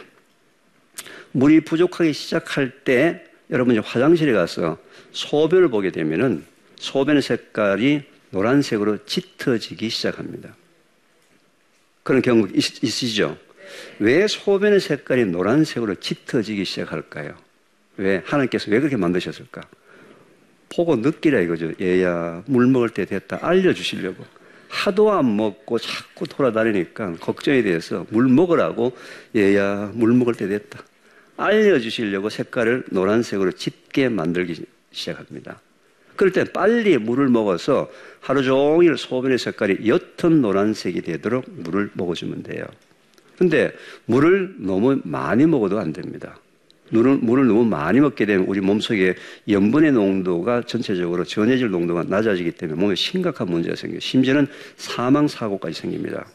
물이 1.32 1.62
부족하기 1.62 2.14
시작할 2.14 2.84
때 2.84 3.26
여러분이 3.50 3.80
화장실에 3.80 4.32
가서 4.34 4.78
소변을 5.12 5.70
보게 5.70 5.92
되면은 5.92 6.46
소변의 6.78 7.22
색깔이 7.22 8.04
노란색으로 8.32 9.06
짙어지기 9.06 9.90
시작합니다. 9.90 10.56
그런 12.04 12.22
경우 12.22 12.48
있, 12.54 12.84
있으시죠? 12.84 13.38
왜 14.00 14.28
소변의 14.28 14.80
색깔이 14.80 15.26
노란색으로 15.26 15.96
짙어지기 15.96 16.66
시작할까요? 16.66 17.36
왜? 17.98 18.22
하나님께서 18.26 18.72
왜 18.72 18.80
그렇게 18.80 18.98
만드셨을까? 18.98 19.62
보고 20.76 20.96
느끼라 20.96 21.42
이거죠. 21.42 21.74
얘야, 21.82 22.44
물 22.46 22.68
먹을 22.68 22.90
때 22.90 23.06
됐다. 23.06 23.40
알려주시려고. 23.42 24.26
하도 24.70 25.12
안 25.12 25.36
먹고 25.36 25.80
자꾸 25.80 26.26
돌아다니니까 26.28 27.16
걱정이 27.20 27.62
돼서 27.62 28.06
물 28.10 28.30
먹으라고 28.30 28.96
얘야, 29.36 29.92
물 29.94 30.14
먹을 30.14 30.34
때 30.34 30.48
됐다. 30.48 30.82
알려주시려고 31.36 32.30
색깔을 32.30 32.86
노란색으로 32.90 33.52
짙게 33.52 34.08
만들기 34.10 34.66
시작합니다. 34.92 35.60
그럴 36.16 36.32
때 36.32 36.44
빨리 36.44 36.98
물을 36.98 37.28
먹어서 37.28 37.90
하루 38.20 38.44
종일 38.44 38.98
소변의 38.98 39.40
색깔이 39.40 39.88
옅은 39.88 40.42
노란색이 40.42 41.02
되도록 41.02 41.46
물을 41.48 41.90
먹어주면 41.94 42.44
돼요. 42.44 42.66
근데 43.42 43.72
물을 44.06 44.54
너무 44.60 45.00
많이 45.04 45.48
먹어도 45.48 45.80
안 45.80 45.94
됩니다. 45.94 46.38
물을, 46.92 47.18
물을 47.18 47.48
너무 47.48 47.66
많이 47.66 48.00
먹게 48.00 48.28
되면 48.28 48.46
우리 48.46 48.62
몸속에 48.62 49.16
염분의 49.50 49.94
농도가 49.94 50.62
전체적으로 50.62 51.24
전해질 51.24 51.72
농도가 51.72 52.04
낮아지기 52.04 52.52
때문에 52.52 52.80
몸에 52.80 52.94
심각한 52.94 53.50
문제가 53.50 53.76
생겨요. 53.76 54.00
심지어는 54.00 54.46
사망 54.76 55.28
사고까지 55.28 55.74
생깁니다. 55.74 56.28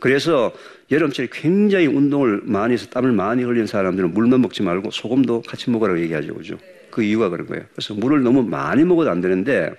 그래서 0.00 0.52
여름철에 0.90 1.28
굉장히 1.30 1.86
운동을 1.86 2.40
많이 2.42 2.72
해서 2.72 2.86
땀을 2.86 3.12
많이 3.12 3.44
흘린 3.44 3.68
사람들은 3.68 4.12
물만 4.12 4.40
먹지 4.40 4.64
말고 4.64 4.90
소금도 4.90 5.42
같이 5.42 5.70
먹으라고 5.70 6.00
얘기하죠. 6.00 6.34
그죠? 6.34 6.58
그 6.90 7.04
이유가 7.04 7.28
그런 7.28 7.46
거예요. 7.46 7.62
그래서 7.74 7.94
물을 7.94 8.24
너무 8.24 8.42
많이 8.42 8.84
먹어도 8.84 9.08
안 9.08 9.20
되는데 9.20 9.70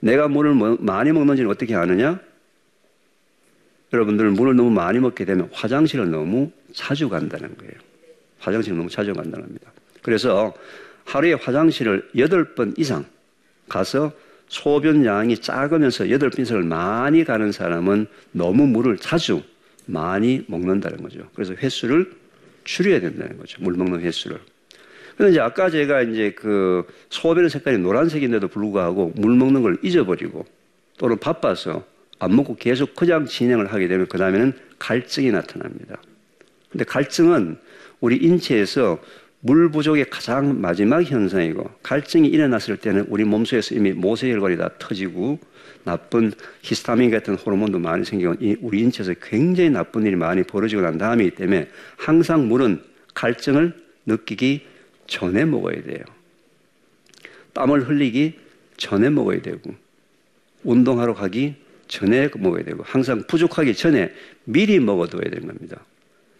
내가 0.00 0.26
물을 0.26 0.54
뭐 0.54 0.78
많이 0.80 1.12
먹는지는 1.12 1.50
어떻게 1.50 1.74
아느냐? 1.74 2.18
여러분들은 3.92 4.34
물을 4.34 4.54
너무 4.54 4.70
많이 4.70 4.98
먹게 4.98 5.24
되면 5.24 5.48
화장실을 5.52 6.10
너무 6.10 6.50
자주 6.72 7.08
간다는 7.08 7.56
거예요. 7.56 7.72
화장실을 8.38 8.76
너무 8.76 8.88
자주 8.88 9.12
간다는 9.12 9.46
겁니다. 9.46 9.72
그래서 10.02 10.54
하루에 11.04 11.34
화장실을 11.34 12.10
8번 12.14 12.78
이상 12.78 13.04
가서 13.68 14.12
소변 14.48 15.04
양이 15.04 15.36
작으면서 15.36 16.04
8빈석을 16.04 16.64
많이 16.64 17.24
가는 17.24 17.52
사람은 17.52 18.06
너무 18.32 18.66
물을 18.66 18.96
자주 18.96 19.42
많이 19.86 20.44
먹는다는 20.46 21.02
거죠. 21.02 21.28
그래서 21.34 21.54
횟수를 21.54 22.12
줄여야 22.64 23.00
된다는 23.00 23.38
거죠. 23.38 23.62
물 23.62 23.74
먹는 23.74 24.00
횟수를. 24.00 24.38
근데 25.16 25.32
이제 25.32 25.40
아까 25.40 25.68
제가 25.68 26.02
이제 26.02 26.32
그 26.32 26.86
소변의 27.10 27.50
색깔이 27.50 27.78
노란색인데도 27.78 28.48
불구하고 28.48 29.12
물 29.16 29.36
먹는 29.36 29.62
걸 29.62 29.76
잊어버리고 29.82 30.46
또는 30.98 31.18
바빠서 31.18 31.84
안 32.20 32.36
먹고 32.36 32.54
계속 32.56 32.94
그냥 32.94 33.26
진행을 33.26 33.72
하게 33.72 33.88
되면 33.88 34.06
그 34.06 34.18
다음에는 34.18 34.52
갈증이 34.78 35.32
나타납니다. 35.32 36.00
근데 36.70 36.84
갈증은 36.84 37.58
우리 37.98 38.16
인체에서 38.16 39.00
물 39.40 39.70
부족의 39.70 40.10
가장 40.10 40.60
마지막 40.60 41.02
현상이고 41.02 41.68
갈증이 41.82 42.28
일어났을 42.28 42.76
때는 42.76 43.06
우리 43.08 43.24
몸속에서 43.24 43.74
이미 43.74 43.92
모세혈관이 43.92 44.58
다 44.58 44.70
터지고 44.78 45.38
나쁜 45.84 46.32
히스타민 46.62 47.10
같은 47.10 47.34
호르몬도 47.36 47.78
많이 47.78 48.04
생기고 48.04 48.36
우리 48.60 48.80
인체에서 48.80 49.14
굉장히 49.22 49.70
나쁜 49.70 50.04
일이 50.04 50.14
많이 50.14 50.42
벌어지고 50.42 50.82
난 50.82 50.98
다음이기 50.98 51.32
때문에 51.32 51.68
항상 51.96 52.48
물은 52.48 52.82
갈증을 53.14 53.74
느끼기 54.04 54.66
전에 55.06 55.46
먹어야 55.46 55.82
돼요. 55.82 56.04
땀을 57.54 57.88
흘리기 57.88 58.38
전에 58.76 59.10
먹어야 59.10 59.42
되고, 59.42 59.74
운동하러 60.62 61.14
가기 61.14 61.56
전에 61.90 62.30
먹어야 62.38 62.64
되고, 62.64 62.82
항상 62.86 63.22
부족하기 63.26 63.74
전에 63.74 64.14
미리 64.44 64.78
먹어둬야 64.78 65.22
되는 65.28 65.46
겁니다. 65.46 65.84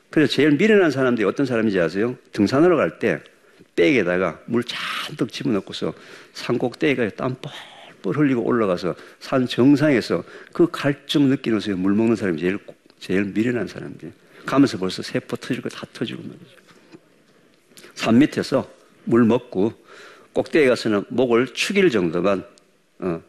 그래서 0.09 0.33
제일 0.33 0.52
미련한 0.52 0.90
사람들이 0.90 1.26
어떤 1.26 1.45
사람인지 1.45 1.78
아세요? 1.78 2.16
등산하러 2.33 2.76
갈 2.76 2.99
때 2.99 3.21
백에다가 3.76 4.40
물 4.47 4.62
잔뜩 4.64 5.33
집어넣고서 5.33 5.95
산 6.33 6.59
꼭대기까지 6.59 7.16
땀 7.16 7.37
뻘뻘 8.02 8.16
흘리고 8.19 8.42
올라가서 8.42 8.95
산 9.21 9.47
정상에서 9.47 10.25
그 10.52 10.69
갈증 10.71 11.28
느끼면서 11.28 11.76
물 11.76 11.95
먹는 11.95 12.16
사람이 12.16 12.40
제일, 12.40 12.59
제일 12.99 13.25
미련한 13.25 13.69
사람들. 13.69 14.12
가면서 14.47 14.78
벌써 14.78 15.02
세포 15.02 15.37
터지고 15.37 15.69
다 15.69 15.87
터지고 15.92 16.23
말이죠. 16.23 16.57
산 17.95 18.19
밑에서 18.19 18.71
물 19.04 19.25
먹고 19.25 19.73
꼭대기 20.33 20.69
가서는 20.69 21.04
목을 21.09 21.54
축일 21.54 21.90
정도만 21.90 22.45
어, 22.99 23.23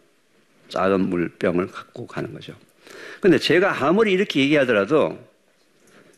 작은 0.72 1.10
물병을 1.10 1.68
갖고 1.68 2.08
가는 2.08 2.34
거죠. 2.34 2.54
근데 3.20 3.38
제가 3.38 3.86
아무리 3.86 4.12
이렇게 4.12 4.40
얘기하더라도 4.42 5.20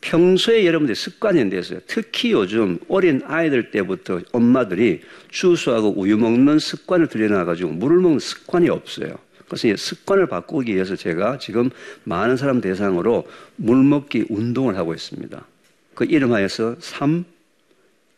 평소에 0.01 0.65
여러분들 0.65 0.95
습관이 0.95 1.49
됐어요. 1.49 1.79
특히 1.87 2.31
요즘 2.31 2.77
어린 2.89 3.21
아이들 3.25 3.71
때부터 3.71 4.21
엄마들이 4.31 5.01
주스하고 5.29 5.93
우유 5.97 6.17
먹는 6.17 6.59
습관을 6.59 7.07
들여놔가지고 7.07 7.71
물을 7.71 7.99
먹는 7.99 8.19
습관이 8.19 8.69
없어요. 8.69 9.17
그래서 9.47 9.75
습관을 9.77 10.27
바꾸기 10.27 10.73
위해서 10.73 10.95
제가 10.95 11.37
지금 11.37 11.69
많은 12.03 12.37
사람 12.37 12.59
대상으로 12.59 13.27
물 13.55 13.83
먹기 13.83 14.25
운동을 14.29 14.77
하고 14.77 14.93
있습니다. 14.93 15.45
그 15.93 16.05
이름하여서 16.05 16.77
3, 16.79 17.23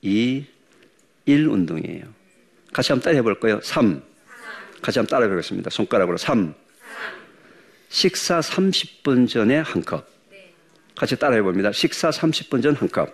2, 0.01 0.45
1 1.25 1.47
운동이에요. 1.47 2.05
같이 2.71 2.91
한번 2.91 3.03
따라 3.03 3.15
해볼까요? 3.17 3.59
3. 3.61 4.01
같이 4.85 4.99
한번 4.99 5.09
따라 5.09 5.25
해보겠습니다. 5.25 5.71
손가락으로 5.71 6.15
3. 6.17 6.53
식사 7.89 8.39
30분 8.39 9.27
전에 9.27 9.57
한 9.57 9.83
컵. 9.83 10.05
같이 10.95 11.15
따라 11.17 11.35
해 11.35 11.41
봅니다. 11.41 11.71
식사 11.71 12.11
30분 12.11 12.61
전 12.61 12.75
한 12.75 12.87
컵. 12.89 13.09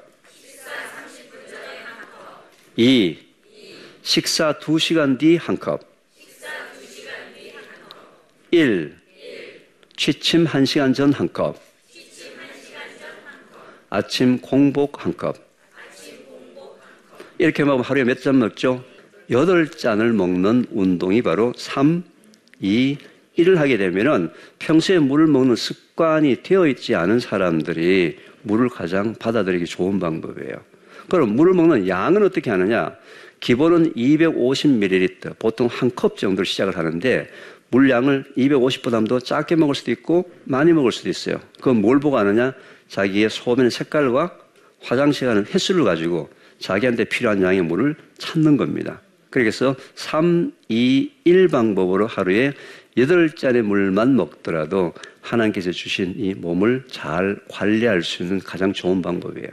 2. 2.76 3.18
식사 4.04 4.60
2시간 4.60 5.18
뒤 5.18 5.38
한 5.38 5.58
컵. 5.58 5.80
1. 8.52 8.98
취침 9.96 10.46
1시간 10.46 10.94
전 10.94 11.14
한 11.14 11.32
컵. 11.32 11.58
아침 13.90 14.42
공복 14.42 15.06
한 15.06 15.16
컵. 15.16 15.38
이렇게 17.38 17.64
먹으면 17.64 17.86
하루에 17.86 18.04
몇 18.04 18.20
잔 18.22 18.40
먹죠? 18.40 18.84
8잔을 19.32 20.14
먹는 20.14 20.66
운동이 20.72 21.22
바로 21.22 21.54
3, 21.56 22.04
2, 22.60 22.98
1을 23.38 23.56
하게 23.56 23.78
되면은 23.78 24.30
평소에 24.60 25.00
물을 25.00 25.26
먹는 25.28 25.56
습관이 25.56 26.44
되어 26.44 26.68
있지 26.68 26.96
않은 26.96 27.20
사람들이 27.20 28.18
물을 28.44 28.68
가장 28.70 29.16
받아들이기 29.16 29.66
좋은 29.66 30.00
방법이에요. 30.00 30.56
그럼 31.10 31.36
물을 31.36 31.54
먹는 31.54 31.88
양은 31.88 32.24
어떻게 32.24 32.50
하느냐? 32.50 32.96
기본은 33.40 33.94
250ml, 33.94 35.40
보통 35.40 35.68
한 35.68 35.90
컵 35.96 36.18
정도를 36.18 36.46
시작을 36.46 36.78
하는데 36.78 37.30
물량을 37.70 38.26
250보다도 38.38 39.24
작게 39.24 39.56
먹을 39.56 39.76
수도 39.76 39.92
있고 39.92 40.30
많이 40.44 40.74
먹을 40.74 40.92
수도 40.92 41.10
있어요. 41.10 41.40
그건 41.58 41.82
뭘 41.82 42.00
보고 42.00 42.18
하느냐? 42.18 42.54
자기의 42.90 43.30
소변의 43.30 43.72
색깔과 43.72 44.36
화장실 44.82 45.28
가는 45.28 45.46
횟수를 45.46 45.86
가지고 45.86 46.30
자기한테 46.60 47.06
필요한 47.06 47.42
양의 47.42 47.62
물을 47.62 47.96
찾는 48.18 48.58
겁니다. 48.58 49.02
그래서 49.32 49.76
3, 49.96 50.52
2, 50.70 51.10
1 51.24 51.48
방법으로 51.48 52.06
하루에 52.06 52.54
8잔의 52.98 53.62
물만 53.62 54.16
먹더라도 54.16 54.94
하나님께서 55.22 55.72
주신 55.72 56.14
이 56.18 56.34
몸을 56.34 56.84
잘 56.92 57.40
관리할 57.50 58.04
수 58.04 58.24
있는 58.24 58.40
가장 58.40 58.74
좋은 58.74 59.02
방법이에요. 59.02 59.48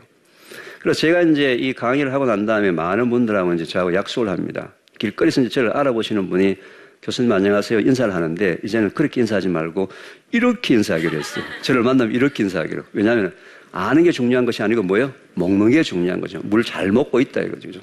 그래서 0.81 1.01
제가 1.01 1.23
이제 1.23 1.55
이 1.55 1.73
강의를 1.73 2.13
하고 2.13 2.27
난 2.27 2.45
다음에 2.45 2.73
많은 2.73 3.09
분들하고 3.11 3.55
이제 3.55 3.65
저하고 3.65 3.95
약속을 3.95 4.29
합니다. 4.29 4.73
길거리에서 4.99 5.43
이제 5.43 5.51
저를 5.51 5.71
알아보시는 5.77 6.29
분이 6.29 6.57
교수님 7.03 7.31
안녕하세요 7.31 7.79
인사를 7.81 8.13
하는데 8.13 8.59
이제는 8.65 8.91
그렇게 8.91 9.21
인사하지 9.21 9.49
말고 9.49 9.89
이렇게 10.33 10.75
인사하기로 10.75 11.17
했어요. 11.17 11.45
저를 11.63 11.83
만나면 11.85 12.15
이렇게 12.15 12.43
인사하기로. 12.43 12.83
왜냐하면 12.93 13.33
아는 13.71 14.03
게 14.03 14.11
중요한 14.11 14.45
것이 14.45 14.63
아니고 14.63 14.83
뭐예요? 14.83 15.13
먹는 15.35 15.71
게 15.71 15.85
중요한 15.85 16.21
거죠. 16.21 16.41
물 16.43 16.65
잘 16.65 16.91
먹고 16.91 17.21
있다 17.21 17.43
이거죠. 17.43 17.81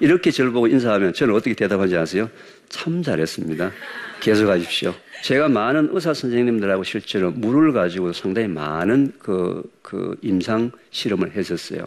이렇게 0.00 0.30
저를 0.30 0.50
보고 0.50 0.66
인사하면 0.66 1.12
저는 1.12 1.34
어떻게 1.34 1.54
대답하지 1.54 1.96
아세요? 1.96 2.30
참 2.68 3.02
잘했습니다. 3.02 3.70
계속 4.20 4.48
하십시오. 4.48 4.94
제가 5.22 5.48
많은 5.48 5.90
의사 5.92 6.14
선생님들하고 6.14 6.82
실제로 6.82 7.30
물을 7.30 7.72
가지고 7.72 8.12
상당히 8.12 8.48
많은 8.48 9.12
그, 9.18 9.62
그 9.82 10.16
임상 10.22 10.72
실험을 10.90 11.32
했었어요. 11.32 11.86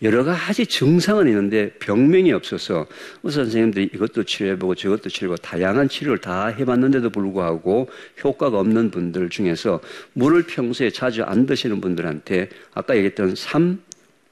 여러 0.00 0.24
가지 0.24 0.66
증상은 0.66 1.28
있는데 1.28 1.70
병명이 1.80 2.32
없어서 2.32 2.86
의사 3.22 3.42
선생님들이 3.42 3.90
이것도 3.94 4.24
치료해보고 4.24 4.74
저것도 4.74 5.10
치료해보고 5.10 5.42
다양한 5.42 5.88
치료를 5.88 6.18
다 6.18 6.46
해봤는데도 6.46 7.10
불구하고 7.10 7.90
효과가 8.24 8.58
없는 8.58 8.90
분들 8.90 9.28
중에서 9.28 9.80
물을 10.14 10.44
평소에 10.44 10.90
자주 10.90 11.22
안 11.24 11.44
드시는 11.44 11.80
분들한테 11.80 12.48
아까 12.72 12.96
얘기했던 12.96 13.34
3, 13.36 13.80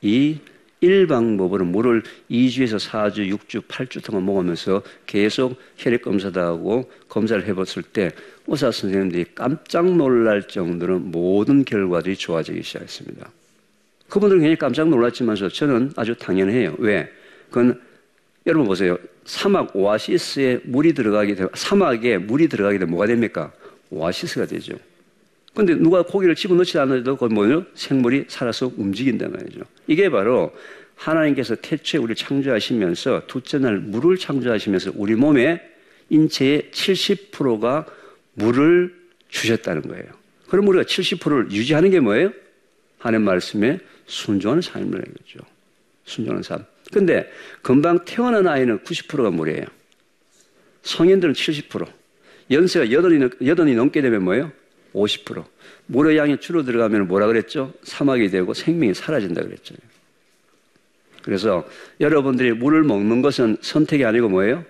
2, 0.01 0.39
1 0.81 1.07
방법으로 1.07 1.65
물을 1.67 2.03
2주에서 2.31 2.79
4주, 2.79 3.31
6주, 3.37 3.63
8주 3.67 4.03
동안 4.03 4.25
먹으면서 4.25 4.83
계속 5.07 5.57
혈액 5.77 6.03
검사도 6.03 6.41
하고 6.41 6.91
검사를 7.09 7.47
해봤을 7.47 7.83
때 7.93 8.11
의사 8.47 8.71
선생님들이 8.71 9.27
깜짝 9.35 9.85
놀랄 9.95 10.43
정도로 10.49 10.99
모든 10.99 11.65
결과들이 11.65 12.17
좋아지기 12.17 12.63
시작했습니다. 12.63 13.31
그분들은 14.09 14.41
굉장히 14.41 14.57
깜짝 14.57 14.89
놀랐지만서 14.89 15.49
저는 15.49 15.93
아주 15.97 16.15
당연해요. 16.17 16.77
왜? 16.79 17.09
그건 17.49 17.81
여러분 18.47 18.67
보세요. 18.67 18.99
사막 19.25 19.77
오아시스에 19.77 20.61
물이 20.65 20.95
들어가게 20.95 21.35
되면 21.35 21.51
사막에 21.55 22.19
물이 22.19 22.49
들어가게 22.49 22.79
되면 22.79 22.91
뭐가 22.91 23.07
됩니까? 23.07 23.53
오아시스가 23.91 24.47
되죠. 24.47 24.75
근데 25.55 25.75
누가 25.75 26.03
고기를 26.03 26.35
집어넣지 26.35 26.79
않아도 26.79 27.17
그 27.17 27.25
뭐요? 27.25 27.67
생물이 27.75 28.27
살아서 28.29 28.71
움직인단 28.77 29.33
말이죠. 29.33 29.61
이게 29.87 30.09
바로 30.09 30.53
하나님께서 30.95 31.57
태초에 31.57 31.99
우리를 31.99 32.15
창조하시면서 32.15 33.23
둘째 33.27 33.59
날 33.59 33.79
물을 33.79 34.17
창조하시면서 34.17 34.93
우리 34.95 35.15
몸에 35.15 35.61
인체의 36.09 36.71
70%가 36.73 37.87
물을 38.35 38.95
주셨다는 39.29 39.83
거예요. 39.83 40.05
그럼 40.49 40.69
우리가 40.69 40.85
70%를 40.85 41.51
유지하는 41.53 41.91
게 41.91 42.01
뭐예요? 42.01 42.33
하나님 42.99 43.25
말씀에 43.25 43.81
순종하는 44.07 44.63
삶을 44.63 44.95
해야겠죠. 44.95 45.41
순종하는 46.05 46.43
삶. 46.43 46.65
근데 46.93 47.31
금방 47.63 48.05
태어난 48.05 48.47
아이는 48.47 48.81
90%가 48.81 49.31
물이에요. 49.31 49.65
성인들은 50.83 51.35
70%. 51.35 51.87
연세가 52.51 52.91
여든이 52.91 53.75
넘게 53.75 54.03
되면 54.03 54.25
뭐예요? 54.25 54.53
50%. 54.95 55.45
물의 55.87 56.17
양이 56.17 56.39
줄어 56.39 56.63
들어가면 56.63 57.09
뭐라 57.09 57.27
그랬죠? 57.27 57.73
사막이 57.83 58.31
되고 58.31 58.55
생명이 58.55 58.95
사라진다 58.95 59.43
그랬죠. 59.43 59.75
그래서 61.23 61.69
여러분들이 62.01 62.53
물을 62.53 62.83
먹는 62.83 63.23
것은 63.23 63.59
선택이 63.61 64.05
아니고 64.05 64.29
뭐예요? 64.29 64.65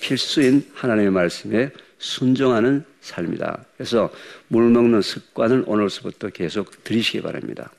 필수인 0.00 0.66
하나님의 0.74 1.10
말씀에 1.10 1.70
순종하는 1.98 2.84
삶이다. 3.00 3.64
그래서 3.76 4.10
물 4.48 4.70
먹는 4.70 5.02
습관을 5.02 5.64
오늘부터 5.66 6.28
계속 6.30 6.84
들이시기 6.84 7.20
바랍니다. 7.22 7.70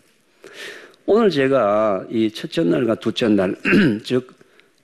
오늘 1.05 1.29
제가 1.29 2.05
이 2.09 2.31
첫째 2.31 2.63
날과 2.63 2.95
둘째 2.95 3.27
날, 3.27 3.55
즉, 4.03 4.33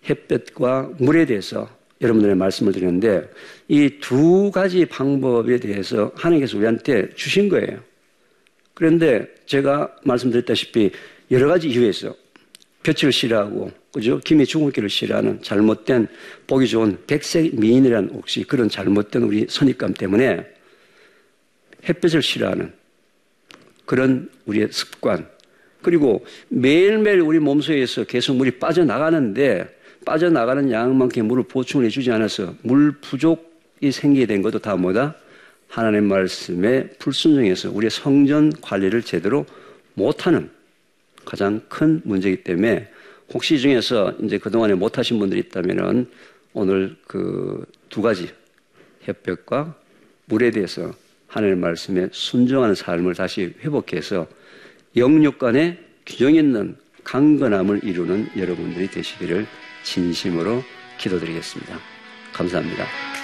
햇볕과 0.09 0.91
물에 0.97 1.25
대해서 1.25 1.69
여러분들의 2.01 2.35
말씀을 2.35 2.73
드리는데 2.73 3.29
이 3.67 3.99
두 3.99 4.51
가지 4.51 4.85
방법에 4.85 5.59
대해서 5.59 6.11
하나님께서 6.15 6.57
우리한테 6.57 7.09
주신 7.15 7.49
거예요. 7.49 7.79
그런데 8.73 9.27
제가 9.45 9.95
말씀드렸다시피 10.03 10.91
여러 11.31 11.47
가지 11.47 11.69
이유에 11.69 11.91
서 11.91 12.15
볕을 12.83 13.11
싫어하고 13.11 13.71
그죠? 13.91 14.19
김이 14.23 14.45
죽은 14.45 14.71
길을 14.71 14.89
싫어하는 14.89 15.41
잘못된 15.41 16.07
보기 16.45 16.67
좋은 16.67 16.99
백색 17.07 17.59
미인이라는 17.59 18.09
혹시 18.13 18.43
그런 18.43 18.69
잘못된 18.69 19.23
우리 19.23 19.47
선입감 19.49 19.95
때문에 19.95 20.45
햇볕을 21.89 22.21
싫어하는 22.21 22.71
그런 23.85 24.29
우리의 24.45 24.69
습관 24.71 25.27
그리고 25.81 26.25
매일매일 26.49 27.21
우리 27.21 27.39
몸속에서 27.39 28.03
계속 28.03 28.35
물이 28.35 28.59
빠져나가는데 28.59 29.76
빠져나가는 30.07 30.71
양만큼 30.71 31.27
물을 31.27 31.43
보충을 31.43 31.85
해주지 31.85 32.11
않아서 32.11 32.55
물 32.61 32.93
부족이 33.01 33.91
생기게 33.91 34.25
된 34.25 34.41
것도 34.41 34.59
다 34.59 34.77
뭐다? 34.77 35.15
하나님 35.67 36.05
말씀에 36.05 36.87
불순종해서 36.97 37.71
우리의 37.71 37.91
성전 37.91 38.53
관리를 38.61 39.03
제대로 39.03 39.45
못하는 39.95 40.49
가장 41.25 41.59
큰 41.67 42.01
문제이기 42.05 42.43
때문에 42.43 42.89
혹시 43.33 43.59
중에서 43.59 44.13
이제 44.23 44.37
그동안에 44.37 44.75
못하신 44.75 45.19
분들이 45.19 45.41
있다면은 45.41 46.07
오늘 46.53 46.95
그 47.05 47.65
두 47.89 48.01
가지 48.01 48.29
햇볕과 49.07 49.75
물에 50.25 50.51
대해서 50.51 50.93
하나님 51.27 51.59
말씀에 51.59 52.09
순종하는 52.11 52.75
삶을 52.75 53.15
다시 53.15 53.53
회복해서 53.61 54.27
영육 54.95 55.37
간의 55.39 55.77
균형 56.05 56.35
있는 56.35 56.75
강건함을 57.03 57.83
이루는 57.83 58.29
여러분들이 58.37 58.89
되시기를 58.89 59.45
진심으로 59.87 60.63
기도드리겠습니다. 60.97 61.79
감사합니다. 62.33 63.16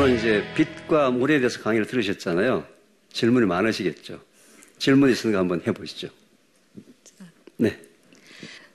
오늘 0.00 0.16
이제 0.16 0.42
빛과 0.54 1.10
물에 1.10 1.40
대해서 1.40 1.60
강의를 1.60 1.86
들으셨잖아요. 1.86 2.66
질문이 3.12 3.44
많으시겠죠. 3.44 4.18
질문 4.78 5.10
있으니까 5.10 5.40
한번 5.40 5.60
해보시죠. 5.66 6.08
네. 7.58 7.78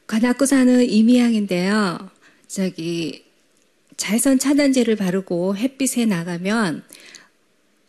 관악구 0.05 0.45
사는 0.45 0.87
이미양인데요. 0.87 2.11
저기 2.47 3.25
자외선 3.97 4.37
차단제를 4.37 4.97
바르고 4.97 5.57
햇빛에 5.57 6.05
나가면 6.05 6.83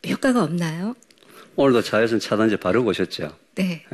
효과가 0.08 0.42
없나요? 0.42 0.96
오늘도 1.56 1.82
자외선 1.82 2.18
차단제 2.18 2.56
바르고 2.56 2.88
오셨죠? 2.88 3.36
네. 3.56 3.84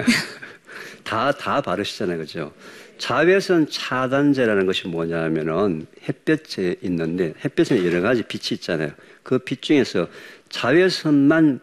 다, 1.03 1.33
다 1.33 1.61
바르시잖아요. 1.61 2.19
그죠? 2.19 2.55
자외선 3.03 3.67
차단제라는 3.69 4.65
것이 4.65 4.87
뭐냐면은 4.87 5.89
햇볕에 6.09 6.77
있는데 6.83 7.35
햇볕에 7.45 7.85
여러 7.85 8.01
가지 8.01 8.23
빛이 8.23 8.59
있잖아요. 8.59 8.93
그 9.25 9.41
빛 9.41 9.61
중에서 9.61 10.07
자외선만 10.51 11.59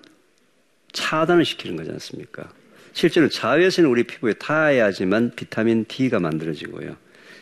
차단을 0.91 1.45
시키는 1.45 1.77
거지 1.77 1.91
않습니까? 1.91 2.51
실제로 2.91 3.29
자외선이 3.29 3.87
우리 3.87 4.03
피부에 4.03 4.33
닿아야지만 4.33 5.31
비타민 5.37 5.85
D가 5.87 6.19
만들어지고요. 6.19 6.97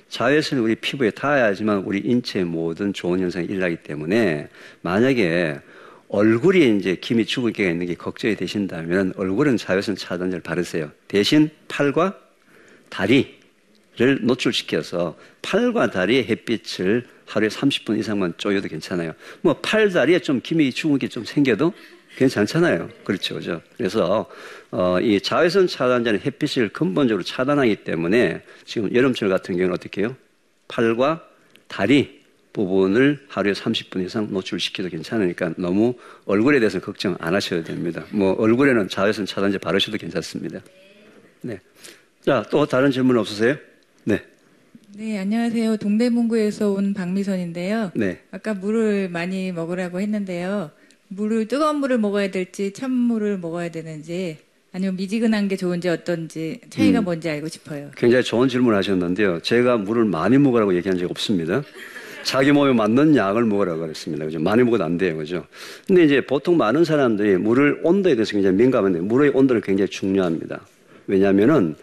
자외선이 0.09 0.61
우리 0.61 0.75
피부에 0.75 1.09
닿아야지만 1.09 1.79
우리 1.79 1.97
인체의 1.97 2.45
모든 2.45 2.93
좋은 2.93 3.19
현상이 3.19 3.47
일어나기 3.47 3.77
때문에 3.77 4.49
만약에 4.83 5.59
얼굴에 6.09 6.59
이제 6.59 6.97
김이 7.01 7.25
죽을 7.25 7.51
게가 7.51 7.71
있는 7.71 7.87
게 7.87 7.95
걱정이 7.95 8.35
되신다면 8.35 9.13
얼굴은 9.17 9.57
자외선 9.57 9.95
차단제를 9.95 10.43
바르세요. 10.43 10.91
대신 11.07 11.49
팔과 11.67 12.15
다리, 12.89 13.36
를 13.97 14.19
노출시켜서 14.21 15.17
팔과 15.41 15.89
다리의 15.89 16.25
햇빛을 16.25 17.07
하루에 17.25 17.49
30분 17.49 17.97
이상만 17.99 18.35
쪼여도 18.37 18.67
괜찮아요. 18.67 19.13
뭐 19.41 19.55
팔 19.61 19.89
다리에 19.91 20.19
좀 20.19 20.41
죽은 20.41 20.99
게좀 20.99 21.25
생겨도 21.25 21.73
괜찮잖아요. 22.17 22.89
그렇죠, 23.03 23.35
그죠? 23.35 23.61
그래서 23.75 24.27
어, 24.71 24.99
이 25.01 25.19
자외선 25.21 25.67
차단자는 25.67 26.21
햇빛을 26.21 26.69
근본적으로 26.69 27.23
차단하기 27.23 27.77
때문에 27.77 28.43
지금 28.65 28.93
여름철 28.93 29.29
같은 29.29 29.55
경우는 29.55 29.73
어떻게 29.73 30.01
해요? 30.01 30.15
팔과 30.67 31.23
다리 31.67 32.21
부분을 32.53 33.25
하루에 33.27 33.53
30분 33.53 34.03
이상 34.05 34.27
노출시켜도 34.31 34.89
괜찮으니까 34.89 35.53
너무 35.57 35.95
얼굴에 36.25 36.59
대해서 36.59 36.79
걱정 36.79 37.15
안 37.19 37.35
하셔도 37.35 37.63
됩니다. 37.63 38.03
뭐 38.11 38.33
얼굴에는 38.39 38.89
자외선 38.89 39.25
차단제 39.25 39.57
바르셔도 39.59 39.97
괜찮습니다. 39.97 40.59
네. 41.41 41.59
자, 42.25 42.43
또 42.49 42.65
다른 42.65 42.89
질문 42.91 43.17
없으세요? 43.17 43.57
네. 44.07 44.21
네, 44.95 45.19
안녕하세요. 45.19 45.75
동대문구에서 45.75 46.71
온 46.71 46.93
박미선인데요. 46.93 47.91
네. 47.93 48.21
아까 48.31 48.53
물을 48.53 49.09
많이 49.09 49.51
먹으라고 49.51 49.99
했는데요. 49.99 50.71
물을 51.09 51.49
뜨거운 51.49 51.81
물을 51.81 51.97
먹어야 51.97 52.31
될지 52.31 52.71
찬물을 52.71 53.37
먹어야 53.39 53.69
되는지 53.69 54.37
아니면 54.71 54.95
미지근한 54.95 55.49
게 55.49 55.57
좋은지 55.57 55.89
어떤지 55.89 56.61
차이가 56.69 56.99
음. 56.99 57.03
뭔지 57.03 57.29
알고 57.29 57.49
싶어요. 57.49 57.91
굉장히 57.97 58.23
좋은 58.23 58.47
질문 58.47 58.75
하셨는데요. 58.75 59.41
제가 59.41 59.75
물을 59.75 60.05
많이 60.05 60.37
먹으라고 60.37 60.73
얘기한 60.73 60.97
적이 60.97 61.09
없습니다. 61.11 61.63
자기 62.23 62.53
몸에 62.53 62.71
맞는 62.71 63.13
약을 63.17 63.43
먹으라고 63.43 63.81
그랬습니다. 63.81 64.23
그죠? 64.23 64.39
많이 64.39 64.63
먹어도 64.63 64.85
안 64.85 64.97
돼요. 64.97 65.17
그죠? 65.17 65.45
근데 65.85 66.05
이제 66.05 66.21
보통 66.25 66.55
많은 66.55 66.85
사람들이 66.85 67.35
물을 67.35 67.81
온도에 67.83 68.15
대해서 68.15 68.31
굉장히 68.31 68.55
민감한데 68.55 69.01
물의 69.01 69.31
온도는 69.33 69.61
굉장히 69.61 69.89
중요합니다. 69.89 70.65
왜냐하면은 71.07 71.75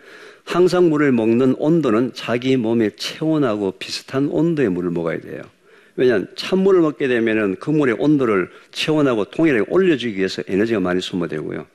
항상 0.45 0.91
물을 0.91 1.11
먹는 1.13 1.57
온도는 1.59 2.13
자기 2.15 2.57
몸의 2.57 2.93
체온하고 2.97 3.73
비슷한 3.73 4.29
온도의 4.29 4.69
물을 4.69 4.91
먹어야 4.91 5.21
돼요. 5.21 5.43
왜냐하면 5.97 6.29
찬물을 6.37 6.81
먹게 6.81 7.09
되면은 7.09 7.57
그 7.57 7.71
물의 7.71 7.97
온도를 7.99 8.51
체온하고 8.73 9.25
동일하게 9.27 9.67
올려주기 9.69 10.17
위해서 10.17 10.43
에너지가 10.47 10.81
많이 10.81 11.01
소모되고요. 11.01 11.67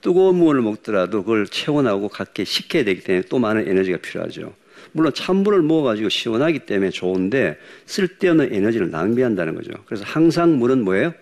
뜨거운 0.00 0.36
물을 0.36 0.62
먹더라도 0.62 1.22
그걸 1.22 1.46
체온하고 1.46 2.08
같게 2.08 2.44
식혀야 2.44 2.84
되기 2.84 3.02
때문에 3.02 3.24
또 3.28 3.38
많은 3.38 3.68
에너지가 3.68 3.98
필요하죠. 3.98 4.54
물론 4.92 5.12
찬물을 5.14 5.62
먹어가지고 5.62 6.08
시원하기 6.08 6.60
때문에 6.60 6.90
좋은데 6.90 7.56
쓸데없는 7.86 8.52
에너지를 8.52 8.90
낭비한다는 8.90 9.54
거죠. 9.54 9.70
그래서 9.86 10.04
항상 10.04 10.58
물은 10.58 10.82
뭐예요? 10.84 11.14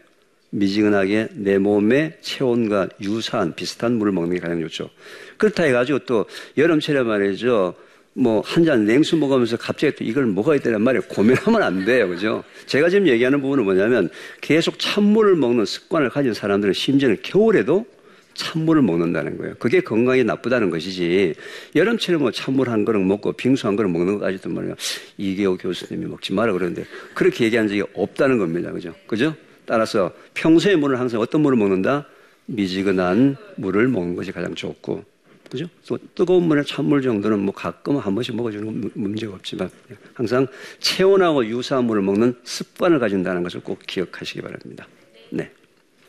미지근하게 0.50 1.28
내 1.32 1.58
몸의 1.58 2.18
체온과 2.20 2.88
유사한 3.02 3.54
비슷한 3.54 3.94
물을 3.94 4.12
먹는 4.12 4.34
게 4.34 4.40
가장 4.40 4.60
좋죠. 4.60 4.90
그렇다 5.36 5.62
해가지고 5.64 6.00
또 6.00 6.26
여름철에 6.56 7.02
말이죠. 7.02 7.74
뭐 8.12 8.42
한 8.42 8.64
잔 8.64 8.84
냉수 8.86 9.16
먹으면서 9.16 9.56
갑자기 9.56 9.94
또 9.94 10.04
이걸 10.04 10.26
먹어야 10.26 10.58
되는 10.58 10.82
말에 10.82 10.98
고민하면 10.98 11.62
안 11.62 11.84
돼요. 11.84 12.08
그죠? 12.08 12.42
제가 12.66 12.88
지금 12.88 13.06
얘기하는 13.06 13.40
부분은 13.40 13.64
뭐냐면 13.64 14.10
계속 14.40 14.78
찬물을 14.78 15.36
먹는 15.36 15.64
습관을 15.64 16.10
가진 16.10 16.34
사람들은 16.34 16.74
심지어는 16.74 17.18
겨울에도 17.22 17.86
찬물을 18.34 18.82
먹는다는 18.82 19.38
거예요. 19.38 19.54
그게 19.58 19.80
건강에 19.80 20.22
나쁘다는 20.24 20.70
것이지. 20.70 21.34
여름철에 21.76 22.18
뭐 22.18 22.30
찬물 22.32 22.68
한 22.70 22.84
그릇 22.84 22.98
먹고 22.98 23.32
빙수 23.32 23.68
한 23.68 23.76
그릇 23.76 23.88
먹는 23.88 24.14
것까지도 24.14 24.48
말이야. 24.50 24.74
이계호 25.16 25.56
교수님이 25.58 26.06
먹지 26.06 26.32
마라 26.32 26.52
그러는데 26.52 26.84
그렇게 27.14 27.44
얘기한 27.44 27.68
적이 27.68 27.84
없다는 27.94 28.38
겁니다. 28.38 28.72
그죠? 28.72 28.92
그죠? 29.06 29.34
따라서 29.70 30.12
평소에 30.34 30.74
물을 30.74 30.98
항상 30.98 31.20
어떤 31.20 31.42
물을 31.42 31.56
먹는다? 31.56 32.04
미지근한 32.46 33.36
물을 33.54 33.86
먹는 33.86 34.16
것이 34.16 34.32
가장 34.32 34.52
좋고. 34.52 35.04
그죠? 35.48 35.68
또 35.86 35.96
뜨거운 36.16 36.48
물에 36.48 36.64
찬물 36.64 37.02
정도는 37.02 37.38
뭐 37.38 37.54
가끔 37.54 37.96
한 37.96 38.12
번씩 38.16 38.34
먹어주는 38.34 38.64
건 38.64 38.90
문제가 38.94 39.34
없지만 39.34 39.70
항상 40.14 40.48
체온하고 40.80 41.46
유사한 41.46 41.84
물을 41.84 42.02
먹는 42.02 42.34
습관을 42.42 42.98
가진다는 42.98 43.44
것을 43.44 43.60
꼭 43.60 43.78
기억하시기 43.86 44.42
바랍니다. 44.42 44.88
네. 45.30 45.52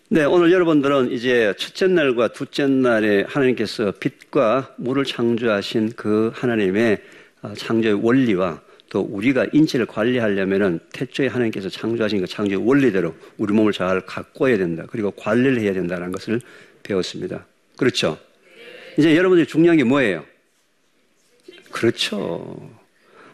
네, 0.09 0.23
오늘 0.23 0.51
여러분들은 0.51 1.11
이제 1.11 1.53
첫째 1.59 1.85
날과 1.85 2.29
둘째 2.29 2.65
날에 2.65 3.25
하나님께서 3.27 3.93
빛과 3.99 4.73
물을 4.77 5.05
창조하신 5.05 5.93
그 5.95 6.31
하나님의 6.33 6.99
어, 7.43 7.53
창조의 7.55 8.03
원리와 8.03 8.59
또 8.91 8.99
우리가 8.99 9.47
인체를 9.53 9.85
관리하려면은 9.85 10.79
태초에 10.91 11.27
하나님께서 11.27 11.69
창조하신 11.69 12.19
그 12.19 12.27
창조의 12.27 12.67
원리대로 12.67 13.15
우리 13.37 13.53
몸을 13.53 13.71
잘 13.71 14.01
가꿔야 14.01 14.57
된다. 14.57 14.83
그리고 14.89 15.11
관리를 15.11 15.61
해야 15.61 15.71
된다는 15.71 16.11
것을 16.11 16.41
배웠습니다. 16.83 17.45
그렇죠? 17.77 18.17
이제 18.97 19.15
여러분들이 19.15 19.47
중요한 19.47 19.77
게 19.77 19.85
뭐예요? 19.85 20.25
그렇죠. 21.71 22.69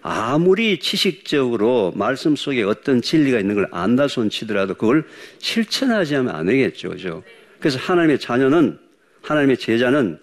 아무리 0.03 0.79
지식적으로 0.79 1.91
말씀 1.95 2.35
속에 2.35 2.61
어떤 2.61 3.01
진리가 3.01 3.39
있는 3.39 3.55
걸 3.55 3.67
안다 3.71 4.07
손 4.07 4.29
치더라도 4.29 4.75
그걸 4.75 5.07
실천하지 5.39 6.17
않으면 6.17 6.35
안 6.35 6.45
되겠죠. 6.45 6.89
그죠? 6.89 7.23
그래서 7.59 7.79
하나님의 7.79 8.19
자녀는, 8.19 8.77
하나님의 9.23 9.57
제자는 9.57 10.19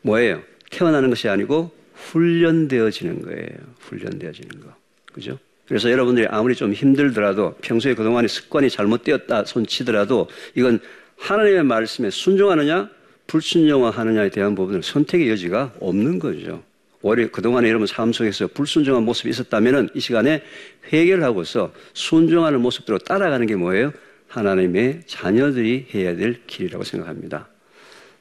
뭐예요? 0.00 0.42
태어나는 0.70 1.10
것이 1.10 1.28
아니고 1.28 1.81
훈련되어지는 2.10 3.22
거예요. 3.22 3.48
훈련되어지는 3.80 4.60
거. 4.60 4.74
그죠? 5.12 5.38
그래서 5.66 5.90
여러분들이 5.90 6.26
아무리 6.28 6.54
좀 6.54 6.72
힘들더라도 6.72 7.54
평소에 7.62 7.94
그동안의 7.94 8.28
습관이 8.28 8.68
잘못되었다 8.68 9.44
손 9.44 9.66
치더라도 9.66 10.28
이건 10.54 10.80
하나님의 11.16 11.64
말씀에 11.64 12.10
순종하느냐 12.10 12.90
불순종하느냐에 13.26 14.30
대한 14.30 14.54
부분을 14.54 14.82
선택의 14.82 15.30
여지가 15.30 15.74
없는 15.80 16.18
거죠. 16.18 16.62
오히려 17.00 17.30
그동안에 17.30 17.68
여러분 17.68 17.86
삶 17.86 18.12
속에서 18.12 18.48
불순종한 18.48 19.04
모습이 19.04 19.30
있었다면 19.30 19.90
이 19.94 20.00
시간에 20.00 20.42
회개를 20.92 21.24
하고서 21.24 21.72
순종하는 21.94 22.60
모습대로 22.60 22.98
따라가는 22.98 23.46
게 23.46 23.56
뭐예요? 23.56 23.92
하나님의 24.28 25.02
자녀들이 25.06 25.86
해야 25.94 26.16
될 26.16 26.46
길이라고 26.46 26.84
생각합니다. 26.84 27.48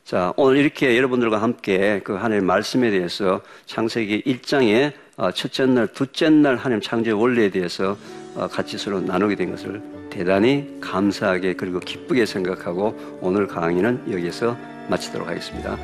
자, 0.04 0.34
오늘 0.36 0.58
이렇게 0.58 0.98
여러분들과 0.98 1.42
함께 1.42 2.02
그 2.04 2.14
하나님의 2.14 2.42
말씀에 2.42 2.90
대해서 2.90 3.42
창세기 3.66 4.24
1장의 4.24 4.94
어, 5.16 5.32
첫째 5.32 5.66
날, 5.68 5.88
둘째 5.88 6.30
날 6.30 6.56
하나님 6.56 6.82
창조의 6.82 7.14
원리에 7.14 7.50
대해서 7.50 7.98
어, 8.36 8.48
같이 8.48 8.78
서로 8.78 9.00
나누게 9.00 9.36
된 9.36 9.52
것을 9.52 9.82
대단히 10.10 10.68
감사하게 10.82 11.54
그리고 11.54 11.80
기쁘게 11.80 12.26
생각하고 12.26 13.20
오늘 13.22 13.48
강의는 13.48 14.12
여기서 14.12 14.58
마치도록 14.90 15.28
하겠습니다. 15.28 15.78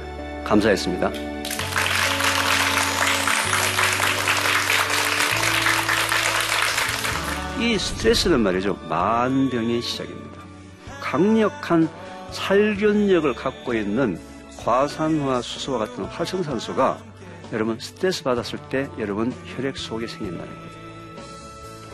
감사했습니다. 0.43 1.11
이 7.59 7.77
스트레스는 7.77 8.41
말이죠. 8.41 8.77
만병의 8.89 9.81
시작입니다. 9.81 10.41
강력한 11.01 11.87
살균력을 12.31 13.33
갖고 13.33 13.73
있는 13.73 14.19
과산화 14.63 15.41
수소와 15.41 15.79
같은 15.79 16.05
활성산소가 16.05 16.97
여러분 17.53 17.79
스트레스 17.79 18.23
받았을 18.23 18.59
때 18.69 18.89
여러분 18.97 19.33
혈액 19.55 19.77
속에 19.77 20.07
생긴다는 20.07 20.45
거예요. 20.45 20.67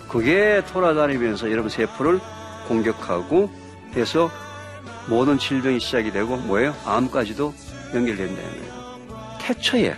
그게 0.10 0.64
돌아다니면서 0.72 1.52
여러분 1.52 1.70
세포를 1.70 2.20
공격하고 2.68 3.50
해서 3.96 4.32
모든 5.08 5.38
질병이 5.38 5.80
시작이 5.80 6.12
되고 6.12 6.38
뭐예요? 6.38 6.76
암까지도 6.86 7.54
연결된다는 7.94 8.60
거예요. 8.60 8.74
태초에 9.40 9.96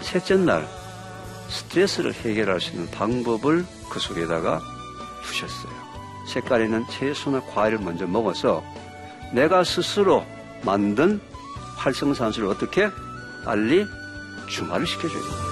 셋째 0.00 0.36
날 0.36 0.66
스트레스를 1.48 2.14
해결할 2.14 2.60
수 2.60 2.72
있는 2.72 2.90
방법을 2.90 3.64
그 3.90 4.00
속에다가 4.00 4.60
두셨어요. 5.24 5.72
색깔에는 6.28 6.86
채소나 6.88 7.40
과일을 7.40 7.78
먼저 7.78 8.06
먹어서 8.06 8.64
내가 9.32 9.64
스스로 9.64 10.24
만든 10.64 11.20
활성산소를 11.76 12.48
어떻게 12.48 12.88
빨리 13.44 13.86
중화를 14.46 14.86
시켜줘야 14.86 15.20
됩니다. 15.20 15.51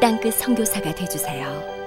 땅끝 0.00 0.34
성교사가 0.34 0.94
되주세요 0.94 1.79